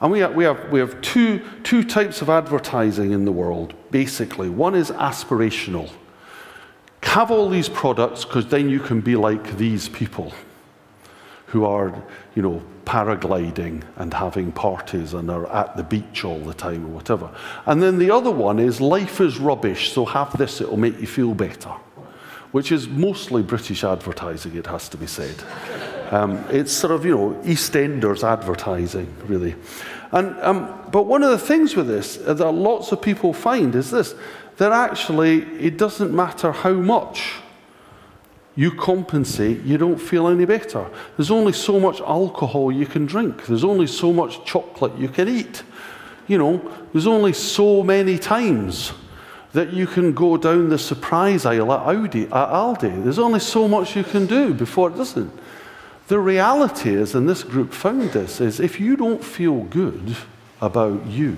And 0.00 0.10
we 0.10 0.18
have, 0.18 0.34
we 0.34 0.42
have, 0.42 0.68
we 0.72 0.80
have 0.80 1.00
two, 1.00 1.44
two 1.62 1.84
types 1.84 2.22
of 2.22 2.28
advertising 2.28 3.12
in 3.12 3.24
the 3.24 3.30
world, 3.30 3.72
basically. 3.92 4.48
One 4.48 4.74
is 4.74 4.90
aspirational. 4.90 5.92
Have 7.06 7.30
all 7.30 7.48
these 7.48 7.68
products 7.68 8.24
because 8.24 8.46
then 8.48 8.68
you 8.68 8.78
can 8.78 9.00
be 9.00 9.16
like 9.16 9.56
these 9.56 9.88
people 9.88 10.32
who 11.46 11.64
are, 11.64 11.94
you 12.34 12.42
know, 12.42 12.62
paragliding 12.84 13.82
and 13.96 14.12
having 14.12 14.52
parties 14.52 15.14
and 15.14 15.30
are 15.30 15.46
at 15.52 15.76
the 15.76 15.82
beach 15.82 16.24
all 16.24 16.38
the 16.40 16.52
time 16.52 16.84
or 16.84 16.88
whatever. 16.88 17.30
And 17.64 17.82
then 17.82 17.98
the 17.98 18.10
other 18.10 18.30
one 18.30 18.58
is 18.58 18.80
life 18.80 19.20
is 19.20 19.38
rubbish, 19.38 19.92
so 19.92 20.04
have 20.04 20.36
this, 20.36 20.60
it'll 20.60 20.76
make 20.76 21.00
you 21.00 21.06
feel 21.06 21.32
better, 21.32 21.72
which 22.52 22.70
is 22.70 22.88
mostly 22.88 23.42
British 23.42 23.82
advertising, 23.82 24.54
it 24.56 24.66
has 24.66 24.88
to 24.90 24.96
be 24.96 25.06
said. 25.06 25.36
Um, 26.10 26.44
it's 26.50 26.72
sort 26.72 26.92
of, 26.92 27.04
you 27.04 27.16
know, 27.16 27.40
EastEnders 27.44 28.22
advertising, 28.22 29.12
really. 29.26 29.56
And, 30.12 30.38
um, 30.40 30.80
but 30.90 31.02
one 31.02 31.22
of 31.22 31.30
the 31.30 31.38
things 31.38 31.74
with 31.74 31.88
this 31.88 32.16
that 32.16 32.38
lots 32.38 32.92
of 32.92 33.02
people 33.02 33.32
find 33.32 33.74
is 33.74 33.90
this 33.90 34.14
that 34.56 34.72
actually 34.72 35.42
it 35.60 35.76
doesn't 35.76 36.14
matter 36.14 36.52
how 36.52 36.72
much 36.72 37.34
you 38.54 38.70
compensate, 38.70 39.62
you 39.62 39.76
don't 39.76 39.98
feel 39.98 40.28
any 40.28 40.46
better. 40.46 40.88
There's 41.16 41.30
only 41.30 41.52
so 41.52 41.78
much 41.78 42.00
alcohol 42.00 42.72
you 42.72 42.86
can 42.86 43.04
drink, 43.04 43.46
there's 43.46 43.64
only 43.64 43.86
so 43.86 44.12
much 44.12 44.44
chocolate 44.44 44.96
you 44.96 45.08
can 45.08 45.28
eat. 45.28 45.62
You 46.26 46.38
know, 46.38 46.72
there's 46.92 47.06
only 47.06 47.34
so 47.34 47.82
many 47.82 48.18
times 48.18 48.92
that 49.52 49.72
you 49.72 49.86
can 49.86 50.12
go 50.12 50.36
down 50.36 50.68
the 50.68 50.78
surprise 50.78 51.46
aisle 51.46 51.72
at, 51.72 51.80
Audi, 51.80 52.24
at 52.24 52.30
Aldi. 52.30 53.04
There's 53.04 53.18
only 53.18 53.40
so 53.40 53.68
much 53.68 53.94
you 53.94 54.04
can 54.04 54.26
do 54.26 54.52
before 54.52 54.90
it 54.90 54.96
doesn't. 54.96 55.30
The 56.08 56.20
reality 56.20 56.94
is, 56.94 57.14
and 57.14 57.28
this 57.28 57.42
group 57.42 57.72
found 57.72 58.10
this, 58.12 58.40
is 58.40 58.60
if 58.60 58.78
you 58.78 58.96
don't 58.96 59.24
feel 59.24 59.64
good 59.64 60.16
about 60.60 61.04
you, 61.06 61.36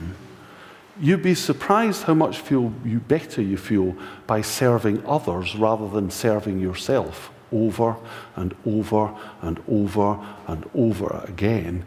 you'd 1.00 1.22
be 1.22 1.34
surprised 1.34 2.02
how 2.02 2.14
much 2.14 2.38
feel 2.38 2.72
you 2.84 3.00
better 3.00 3.40
you 3.40 3.56
feel 3.56 3.96
by 4.26 4.42
serving 4.42 5.04
others 5.06 5.56
rather 5.56 5.88
than 5.88 6.10
serving 6.10 6.60
yourself 6.60 7.30
over 7.50 7.96
and 8.36 8.54
over 8.66 9.14
and 9.40 9.62
over 9.68 10.18
and 10.46 10.68
over 10.74 11.24
again. 11.26 11.86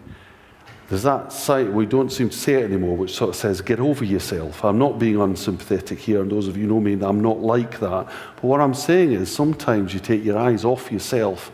There's 0.89 1.03
that 1.03 1.31
site, 1.31 1.71
we 1.71 1.85
don't 1.85 2.11
seem 2.11 2.29
to 2.29 2.37
say 2.37 2.55
it 2.55 2.65
anymore, 2.65 2.97
which 2.97 3.13
sort 3.13 3.29
of 3.29 3.35
says, 3.35 3.61
get 3.61 3.79
over 3.79 4.03
yourself. 4.03 4.65
I'm 4.65 4.79
not 4.79 4.99
being 4.99 5.21
unsympathetic 5.21 5.99
here, 5.99 6.21
and 6.21 6.31
those 6.31 6.47
of 6.47 6.57
you 6.57 6.67
know 6.67 6.79
me, 6.79 6.93
I'm 6.93 7.21
not 7.21 7.39
like 7.39 7.79
that. 7.79 8.07
But 8.35 8.43
what 8.43 8.59
I'm 8.59 8.73
saying 8.73 9.13
is 9.13 9.33
sometimes 9.33 9.93
you 9.93 9.99
take 9.99 10.25
your 10.25 10.37
eyes 10.37 10.65
off 10.65 10.91
yourself 10.91 11.51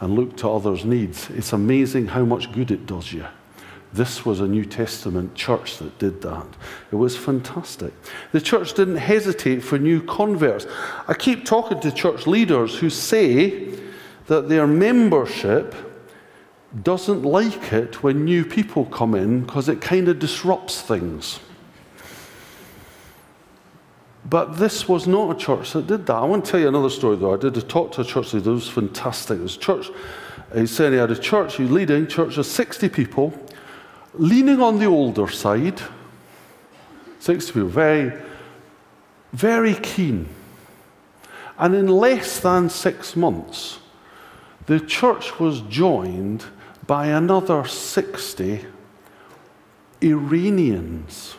and 0.00 0.14
look 0.14 0.36
to 0.38 0.48
others' 0.48 0.84
needs. 0.84 1.28
It's 1.30 1.52
amazing 1.52 2.08
how 2.08 2.24
much 2.24 2.52
good 2.52 2.70
it 2.70 2.86
does 2.86 3.12
you. 3.12 3.26
This 3.92 4.24
was 4.26 4.40
a 4.40 4.46
New 4.46 4.64
Testament 4.64 5.34
church 5.34 5.78
that 5.78 5.98
did 5.98 6.20
that. 6.22 6.46
It 6.92 6.96
was 6.96 7.16
fantastic. 7.16 7.92
The 8.32 8.40
church 8.40 8.74
didn't 8.74 8.96
hesitate 8.96 9.60
for 9.60 9.78
new 9.78 10.02
converts. 10.02 10.66
I 11.06 11.14
keep 11.14 11.46
talking 11.46 11.80
to 11.80 11.90
church 11.90 12.26
leaders 12.26 12.78
who 12.78 12.90
say 12.90 13.74
that 14.26 14.48
their 14.48 14.66
membership 14.66 15.74
doesn't 16.82 17.22
like 17.22 17.72
it 17.72 18.02
when 18.02 18.26
new 18.26 18.44
people 18.44 18.84
come 18.84 19.14
in 19.14 19.40
because 19.40 19.70
it 19.70 19.80
kind 19.80 20.08
of 20.08 20.18
disrupts 20.18 20.82
things. 20.82 21.40
But 24.28 24.56
this 24.56 24.88
was 24.88 25.06
not 25.06 25.36
a 25.36 25.38
church 25.38 25.72
that 25.72 25.86
did 25.86 26.06
that. 26.06 26.14
I 26.14 26.24
want 26.24 26.44
to 26.44 26.50
tell 26.50 26.60
you 26.60 26.68
another 26.68 26.90
story, 26.90 27.16
though. 27.16 27.34
I 27.34 27.38
did 27.38 27.56
a 27.56 27.62
talk 27.62 27.92
to 27.92 28.02
a 28.02 28.04
church 28.04 28.34
leader. 28.34 28.50
It 28.50 28.54
was 28.54 28.68
fantastic. 28.68 29.38
It 29.38 29.42
was 29.42 29.56
church. 29.56 29.90
He 30.54 30.66
said 30.66 30.92
he 30.92 30.98
had 30.98 31.10
a 31.10 31.18
church, 31.18 31.56
he 31.56 31.64
was 31.64 31.72
leading 31.72 32.06
church 32.06 32.38
of 32.38 32.46
60 32.46 32.88
people, 32.88 33.34
leaning 34.14 34.60
on 34.62 34.78
the 34.78 34.86
older 34.86 35.28
side. 35.28 35.80
60 37.20 37.52
people, 37.52 37.68
very, 37.68 38.12
very 39.32 39.74
keen. 39.74 40.28
And 41.58 41.74
in 41.74 41.88
less 41.88 42.40
than 42.40 42.70
six 42.70 43.16
months, 43.16 43.78
the 44.66 44.80
church 44.80 45.38
was 45.38 45.60
joined 45.62 46.44
by 46.86 47.06
another 47.08 47.66
60 47.66 48.64
Iranians. 50.00 51.34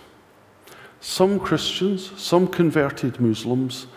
Some 1.09 1.39
Christians, 1.39 2.11
some 2.21 2.47
converted 2.47 3.19
Muslims, 3.19 3.87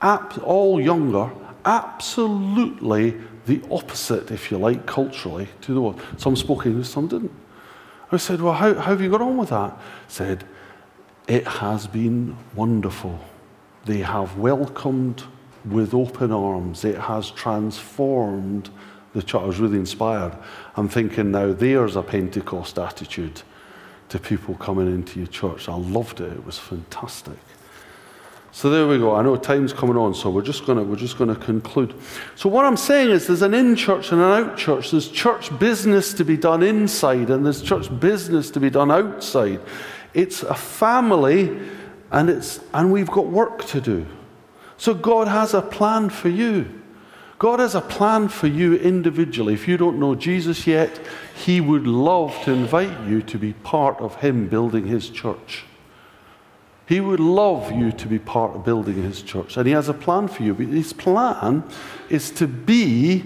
all 0.00 0.80
younger, 0.80 1.30
absolutely 1.66 3.20
the 3.44 3.60
opposite, 3.70 4.30
if 4.30 4.50
you 4.50 4.56
like, 4.56 4.86
culturally 4.86 5.48
to 5.60 5.74
the 5.74 5.82
world. 5.82 6.00
Some 6.16 6.34
spoke 6.34 6.64
English, 6.64 6.88
some 6.88 7.08
didn't. 7.08 7.30
I 8.10 8.16
said, 8.16 8.40
Well, 8.40 8.54
how, 8.54 8.72
how 8.72 8.92
have 8.92 9.02
you 9.02 9.10
got 9.10 9.20
on 9.20 9.36
with 9.36 9.50
that? 9.50 9.78
said, 10.08 10.44
It 11.28 11.46
has 11.46 11.86
been 11.86 12.38
wonderful. 12.54 13.20
They 13.84 13.98
have 13.98 14.38
welcomed 14.38 15.24
with 15.66 15.92
open 15.92 16.32
arms. 16.32 16.86
It 16.86 16.96
has 16.96 17.30
transformed 17.32 18.70
the 19.12 19.22
church. 19.22 19.42
I 19.42 19.44
was 19.44 19.60
really 19.60 19.78
inspired. 19.78 20.38
I'm 20.74 20.88
thinking 20.88 21.32
now 21.32 21.52
there's 21.52 21.96
a 21.96 22.02
Pentecost 22.02 22.78
attitude 22.78 23.42
to 24.12 24.18
people 24.18 24.54
coming 24.56 24.88
into 24.88 25.18
your 25.18 25.26
church. 25.26 25.70
I 25.70 25.74
loved 25.74 26.20
it. 26.20 26.30
It 26.30 26.44
was 26.44 26.58
fantastic. 26.58 27.38
So 28.54 28.68
there 28.68 28.86
we 28.86 28.98
go. 28.98 29.14
I 29.14 29.22
know 29.22 29.36
time's 29.36 29.72
coming 29.72 29.96
on, 29.96 30.12
so 30.12 30.28
we're 30.28 30.42
just 30.42 30.66
gonna 30.66 30.82
we're 30.82 30.96
just 30.96 31.16
gonna 31.16 31.34
conclude. 31.34 31.94
So 32.36 32.50
what 32.50 32.66
I'm 32.66 32.76
saying 32.76 33.08
is 33.08 33.26
there's 33.26 33.40
an 33.40 33.54
in 33.54 33.74
church 33.74 34.12
and 34.12 34.20
an 34.20 34.30
out 34.30 34.58
church. 34.58 34.90
There's 34.90 35.08
church 35.08 35.58
business 35.58 36.12
to 36.12 36.24
be 36.26 36.36
done 36.36 36.62
inside, 36.62 37.30
and 37.30 37.46
there's 37.46 37.62
church 37.62 37.88
business 38.00 38.50
to 38.50 38.60
be 38.60 38.68
done 38.68 38.90
outside. 38.90 39.60
It's 40.12 40.42
a 40.42 40.54
family, 40.54 41.58
and 42.10 42.28
it's 42.28 42.60
and 42.74 42.92
we've 42.92 43.10
got 43.10 43.28
work 43.28 43.64
to 43.68 43.80
do. 43.80 44.06
So 44.76 44.92
God 44.92 45.26
has 45.26 45.54
a 45.54 45.62
plan 45.62 46.10
for 46.10 46.28
you. 46.28 46.81
God 47.42 47.58
has 47.58 47.74
a 47.74 47.80
plan 47.80 48.28
for 48.28 48.46
you 48.46 48.76
individually. 48.76 49.54
If 49.54 49.66
you 49.66 49.76
don't 49.76 49.98
know 49.98 50.14
Jesus 50.14 50.64
yet, 50.64 51.00
He 51.34 51.60
would 51.60 51.88
love 51.88 52.40
to 52.44 52.52
invite 52.52 53.04
you 53.08 53.20
to 53.22 53.36
be 53.36 53.52
part 53.52 53.98
of 53.98 54.14
Him 54.20 54.46
building 54.46 54.86
His 54.86 55.10
church. 55.10 55.64
He 56.86 57.00
would 57.00 57.18
love 57.18 57.72
you 57.72 57.90
to 57.90 58.06
be 58.06 58.20
part 58.20 58.54
of 58.54 58.64
building 58.64 59.02
His 59.02 59.22
church. 59.22 59.56
And 59.56 59.66
He 59.66 59.72
has 59.72 59.88
a 59.88 59.92
plan 59.92 60.28
for 60.28 60.44
you. 60.44 60.54
But 60.54 60.68
His 60.68 60.92
plan 60.92 61.64
is 62.08 62.30
to 62.30 62.46
be 62.46 63.24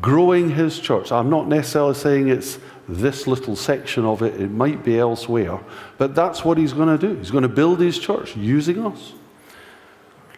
growing 0.00 0.48
His 0.48 0.78
church. 0.78 1.12
I'm 1.12 1.28
not 1.28 1.46
necessarily 1.46 1.92
saying 1.92 2.30
it's 2.30 2.58
this 2.88 3.26
little 3.26 3.56
section 3.56 4.06
of 4.06 4.22
it, 4.22 4.40
it 4.40 4.50
might 4.50 4.82
be 4.82 4.98
elsewhere. 4.98 5.60
But 5.98 6.14
that's 6.14 6.46
what 6.46 6.56
He's 6.56 6.72
going 6.72 6.98
to 6.98 7.08
do. 7.08 7.14
He's 7.18 7.30
going 7.30 7.42
to 7.42 7.48
build 7.48 7.80
His 7.80 7.98
church 7.98 8.34
using 8.38 8.86
us. 8.86 9.12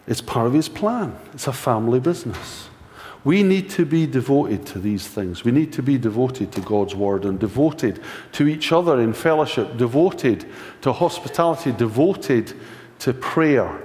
It's 0.09 0.21
part 0.21 0.49
of 0.49 0.55
His 0.55 0.69
plan, 0.69 1.17
it's 1.33 1.47
a 1.47 1.53
family 1.53 2.01
business. 2.01 2.69
We 3.25 3.43
need 3.45 3.71
to 3.71 3.87
be 3.87 4.07
devoted 4.07 4.67
to 4.67 4.81
these 4.81 5.07
things. 5.07 5.45
We 5.45 5.53
need 5.53 5.73
to 5.75 5.83
be 5.83 5.97
devoted 5.97 6.51
to 6.53 6.61
God's 6.61 6.95
word 6.95 7.25
and 7.25 7.39
devoted 7.39 8.01
to 8.33 8.49
each 8.49 8.73
other 8.73 9.01
in 9.01 9.13
fellowship, 9.13 9.77
devoted 9.77 10.45
to 10.81 10.93
hospitality, 10.93 11.71
devoted 11.73 12.53
to 13.01 13.13
prayer. 13.13 13.81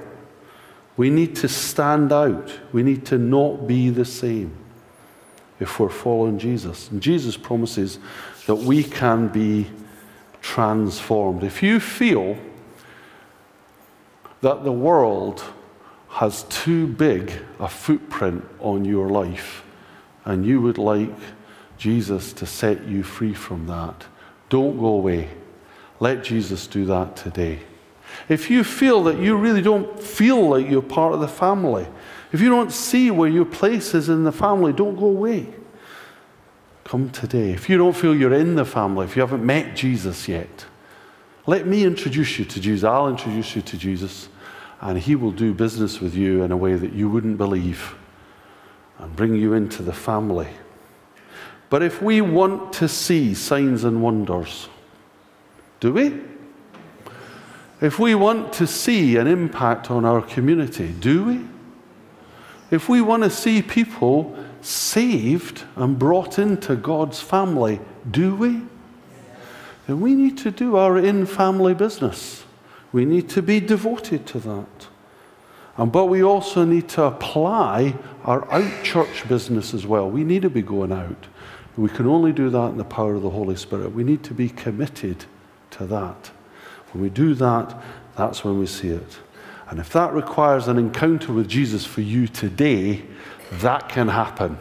We 0.95 1.11
need 1.11 1.35
to 1.37 1.47
stand 1.47 2.11
out. 2.11 2.51
We 2.71 2.81
need 2.81 3.05
to 3.07 3.19
not 3.19 3.67
be 3.67 3.91
the 3.91 4.05
same 4.05 4.55
if 5.59 5.79
we're 5.79 5.89
following 5.89 6.39
Jesus. 6.39 6.89
And 6.89 7.01
Jesus 7.01 7.37
promises 7.37 7.99
that 8.47 8.55
we 8.55 8.83
can 8.83 9.27
be 9.27 9.67
transformed. 10.41 11.43
If 11.43 11.61
you 11.61 11.79
feel 11.79 12.37
that 14.41 14.63
the 14.63 14.71
world 14.71 15.43
has 16.17 16.43
too 16.49 16.87
big 16.87 17.31
a 17.59 17.69
footprint 17.69 18.43
on 18.59 18.83
your 18.83 19.07
life, 19.07 19.63
and 20.25 20.43
you 20.43 20.59
would 20.59 20.79
like 20.79 21.13
Jesus 21.77 22.33
to 22.33 22.43
set 22.43 22.87
you 22.87 23.03
free 23.03 23.35
from 23.35 23.67
that, 23.67 24.07
don't 24.49 24.79
go 24.79 24.87
away. 24.87 25.29
Let 25.99 26.23
Jesus 26.23 26.65
do 26.65 26.85
that 26.85 27.15
today. 27.15 27.59
If 28.29 28.49
you 28.49 28.63
feel 28.63 29.03
that 29.03 29.19
you 29.19 29.37
really 29.37 29.61
don't 29.61 30.01
feel 30.01 30.49
like 30.49 30.67
you're 30.67 30.81
part 30.81 31.13
of 31.13 31.19
the 31.19 31.27
family, 31.27 31.85
if 32.31 32.41
you 32.41 32.49
don't 32.49 32.71
see 32.71 33.11
where 33.11 33.29
your 33.29 33.45
place 33.45 33.93
is 33.93 34.09
in 34.09 34.23
the 34.23 34.31
family, 34.31 34.73
don't 34.73 34.95
go 34.95 35.05
away. 35.05 35.53
Come 36.83 37.11
today. 37.11 37.51
If 37.51 37.69
you 37.69 37.77
don't 37.77 37.95
feel 37.95 38.15
you're 38.15 38.33
in 38.33 38.55
the 38.55 38.65
family, 38.65 39.05
if 39.05 39.15
you 39.15 39.21
haven't 39.21 39.45
met 39.45 39.75
Jesus 39.75 40.27
yet, 40.27 40.65
let 41.45 41.67
me 41.67 41.83
introduce 41.83 42.39
you 42.39 42.45
to 42.45 42.59
Jesus. 42.59 42.85
I'll 42.85 43.07
introduce 43.07 43.55
you 43.55 43.61
to 43.61 43.77
Jesus 43.77 44.29
and 44.81 44.97
He 44.97 45.15
will 45.15 45.31
do 45.31 45.53
business 45.53 45.99
with 45.99 46.15
you 46.15 46.43
in 46.43 46.51
a 46.51 46.57
way 46.57 46.75
that 46.75 46.93
you 46.93 47.09
wouldn't 47.09 47.37
believe 47.37 47.95
and 48.99 49.15
bring 49.15 49.35
you 49.35 49.53
into 49.53 49.83
the 49.83 49.93
family. 49.93 50.49
But 51.69 51.83
if 51.83 52.01
we 52.01 52.21
want 52.21 52.73
to 52.73 52.87
see 52.87 53.33
signs 53.33 53.83
and 53.83 54.01
wonders, 54.01 54.69
do 55.79 55.93
we? 55.93 56.21
If 57.81 57.99
we 57.99 58.15
want 58.15 58.53
to 58.53 58.65
see 58.65 59.17
an 59.17 59.27
impact 59.27 59.91
on 59.91 60.05
our 60.05 60.21
community, 60.21 60.93
do 60.99 61.25
we? 61.25 61.45
If 62.71 62.89
we 62.89 63.01
want 63.01 63.23
to 63.23 63.29
see 63.29 63.61
people 63.61 64.35
saved 64.61 65.63
and 65.75 65.99
brought 65.99 66.39
into 66.39 66.75
God's 66.75 67.19
family, 67.19 67.79
do 68.09 68.35
we? 68.35 68.61
Then 69.85 70.01
we 70.01 70.15
need 70.15 70.37
to 70.39 70.51
do 70.51 70.75
our 70.75 70.97
in 70.97 71.25
family 71.25 71.73
business. 71.73 72.43
We 72.91 73.05
need 73.05 73.29
to 73.29 73.41
be 73.41 73.59
devoted 73.59 74.25
to 74.27 74.39
that. 74.39 74.87
And, 75.77 75.91
but 75.91 76.05
we 76.05 76.23
also 76.23 76.65
need 76.65 76.89
to 76.89 77.03
apply 77.03 77.95
our 78.23 78.51
out 78.51 78.83
church 78.83 79.27
business 79.27 79.73
as 79.73 79.85
well. 79.85 80.09
We 80.09 80.23
need 80.23 80.41
to 80.41 80.49
be 80.49 80.61
going 80.61 80.91
out. 80.91 81.27
We 81.75 81.89
can 81.89 82.07
only 82.07 82.33
do 82.33 82.49
that 82.49 82.69
in 82.69 82.77
the 82.77 82.83
power 82.83 83.13
of 83.13 83.21
the 83.21 83.29
Holy 83.29 83.55
Spirit. 83.55 83.93
We 83.93 84.03
need 84.03 84.23
to 84.23 84.33
be 84.33 84.49
committed 84.49 85.25
to 85.71 85.85
that. 85.85 86.31
When 86.91 87.03
we 87.03 87.09
do 87.09 87.35
that, 87.35 87.79
that's 88.15 88.43
when 88.43 88.57
we 88.59 88.65
see 88.65 88.89
it. 88.89 89.19
And 89.69 89.79
if 89.79 89.91
that 89.93 90.13
requires 90.13 90.67
an 90.67 90.79
encounter 90.79 91.33
with 91.33 91.47
Jesus 91.47 91.85
for 91.85 92.01
you 92.01 92.27
today, 92.27 93.03
that 93.51 93.89
can 93.89 94.07
happen. 94.07 94.57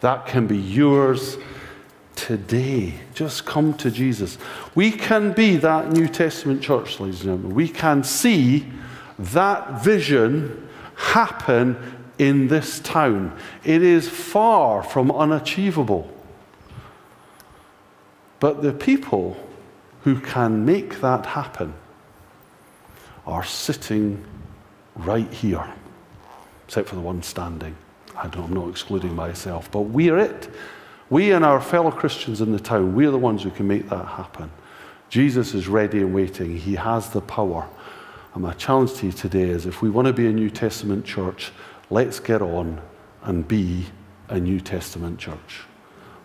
That 0.00 0.26
can 0.26 0.48
be 0.48 0.58
yours 0.58 1.36
today. 2.16 2.94
Just 3.14 3.46
come 3.46 3.74
to 3.74 3.90
Jesus. 3.90 4.38
We 4.74 4.90
can 4.90 5.32
be 5.32 5.56
that 5.58 5.92
New 5.92 6.08
Testament 6.08 6.62
church, 6.62 6.98
ladies 6.98 7.20
and 7.20 7.30
gentlemen. 7.30 7.54
We 7.54 7.68
can 7.68 8.02
see 8.02 8.66
that 9.18 9.84
vision 9.84 10.68
happen 10.96 11.76
in 12.18 12.48
this 12.48 12.80
town. 12.80 13.36
It 13.62 13.82
is 13.82 14.08
far 14.08 14.82
from 14.82 15.10
unachievable. 15.12 16.10
But 18.40 18.62
the 18.62 18.72
people 18.72 19.36
who 20.02 20.20
can 20.20 20.64
make 20.64 21.00
that 21.00 21.26
happen 21.26 21.74
are 23.26 23.44
sitting 23.44 24.24
right 24.94 25.30
here, 25.32 25.66
except 26.66 26.88
for 26.88 26.94
the 26.94 27.00
one 27.00 27.22
standing. 27.22 27.76
I 28.16 28.30
am 28.32 28.54
not 28.54 28.68
excluding 28.70 29.14
myself, 29.14 29.70
but 29.70 29.80
we're 29.80 30.18
it. 30.18 30.48
We 31.08 31.32
and 31.32 31.44
our 31.44 31.60
fellow 31.60 31.90
Christians 31.90 32.40
in 32.40 32.52
the 32.52 32.60
town, 32.60 32.94
we're 32.94 33.10
the 33.10 33.18
ones 33.18 33.42
who 33.42 33.50
can 33.50 33.68
make 33.68 33.88
that 33.88 34.06
happen. 34.06 34.50
Jesus 35.08 35.54
is 35.54 35.68
ready 35.68 35.98
and 35.98 36.14
waiting. 36.14 36.56
He 36.56 36.74
has 36.74 37.10
the 37.10 37.20
power. 37.20 37.68
And 38.34 38.42
my 38.42 38.52
challenge 38.54 38.94
to 38.94 39.06
you 39.06 39.12
today 39.12 39.48
is 39.48 39.66
if 39.66 39.82
we 39.82 39.88
want 39.88 40.06
to 40.06 40.12
be 40.12 40.26
a 40.26 40.32
New 40.32 40.50
Testament 40.50 41.04
church, 41.04 41.52
let's 41.90 42.18
get 42.18 42.42
on 42.42 42.80
and 43.22 43.46
be 43.46 43.86
a 44.28 44.40
New 44.40 44.60
Testament 44.60 45.18
church. 45.18 45.62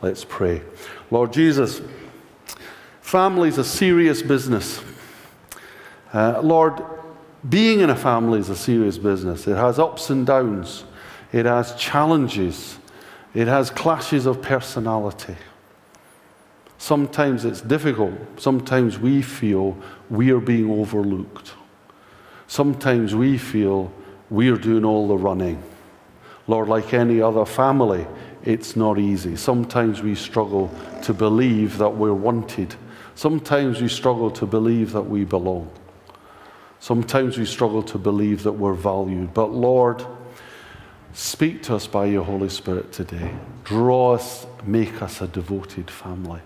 Let's 0.02 0.26
pray. 0.26 0.64
Lord 1.12 1.32
Jesus, 1.32 1.82
family 3.02 3.50
is 3.50 3.60
a 3.60 3.64
serious 3.64 4.24
business. 4.24 4.82
Uh, 6.12 6.42
Lord, 6.42 6.84
being 7.48 7.80
in 7.80 7.92
a 7.92 7.96
family 7.96 8.40
is 8.40 8.50
a 8.50 8.56
serious 8.56 8.98
business. 8.98 9.48
It 9.48 9.56
has 9.56 9.80
ups 9.80 10.10
and 10.10 10.26
downs, 10.26 10.86
it 11.32 11.46
has 11.46 11.76
challenges, 11.76 12.78
it 13.34 13.48
has 13.48 13.70
clashes 13.70 14.26
of 14.26 14.42
personality. 14.42 15.36
Sometimes 16.78 17.46
it's 17.46 17.62
difficult. 17.62 18.14
Sometimes 18.38 18.98
we 18.98 19.22
feel 19.22 19.78
we 20.10 20.32
are 20.32 20.40
being 20.40 20.70
overlooked. 20.72 21.54
Sometimes 22.48 23.16
we 23.16 23.38
feel 23.38 23.92
we're 24.30 24.58
doing 24.58 24.84
all 24.84 25.08
the 25.08 25.18
running. 25.18 25.62
Lord, 26.48 26.68
like 26.68 26.94
any 26.94 27.22
other 27.22 27.46
family, 27.46 28.08
it's 28.44 28.76
not 28.76 28.98
easy. 28.98 29.36
Sometimes 29.36 30.02
we 30.02 30.16
struggle 30.16 30.72
to 31.04 31.14
believe 31.14 31.78
that 31.78 31.90
we're 31.90 32.14
wanted. 32.14 32.76
Sometimes 33.16 33.82
we 33.82 33.88
struggle 33.88 34.32
to 34.32 34.46
believe 34.46 34.92
that 34.94 35.04
we 35.04 35.24
belong. 35.24 35.70
Sometimes 36.80 37.38
we 37.38 37.46
struggle 37.46 37.84
to 37.84 38.00
believe 38.00 38.42
that 38.44 38.54
we're 38.54 38.74
valued. 38.74 39.34
But 39.34 39.52
Lord, 39.52 40.04
speak 41.14 41.64
to 41.64 41.76
us 41.76 41.88
by 41.88 42.06
your 42.06 42.24
Holy 42.24 42.50
Spirit 42.50 42.92
today. 42.92 43.34
Draw 43.64 44.14
us, 44.14 44.46
make 44.66 45.02
us 45.02 45.22
a 45.22 45.28
devoted 45.28 45.90
family. 45.90 46.42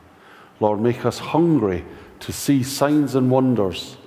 Lord, 0.59 0.80
make 0.80 1.05
us 1.05 1.20
hungry 1.20 1.84
to 2.22 2.32
see 2.32 2.63
signs 2.63 3.16
and 3.16 3.30
wonders, 3.30 3.97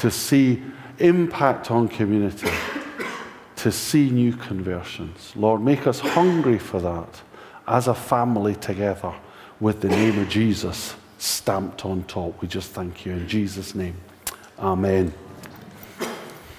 to 0.00 0.10
see 0.10 0.62
impact 0.98 1.70
on 1.70 1.88
community, 1.88 2.50
to 3.56 3.72
see 3.72 4.10
new 4.10 4.34
conversions. 4.34 5.32
Lord, 5.34 5.62
make 5.62 5.86
us 5.86 6.00
hungry 6.00 6.58
for 6.58 6.80
that 6.80 7.22
as 7.66 7.88
a 7.88 7.94
family 7.94 8.54
together 8.54 9.14
with 9.60 9.80
the 9.80 9.88
name 9.88 10.18
of 10.18 10.28
Jesus 10.28 10.94
stamped 11.18 11.84
on 11.84 12.04
top. 12.04 12.40
We 12.40 12.48
just 12.48 12.70
thank 12.70 13.04
you 13.04 13.12
in 13.12 13.28
Jesus' 13.28 13.74
name. 13.74 13.96
Amen. 14.58 15.12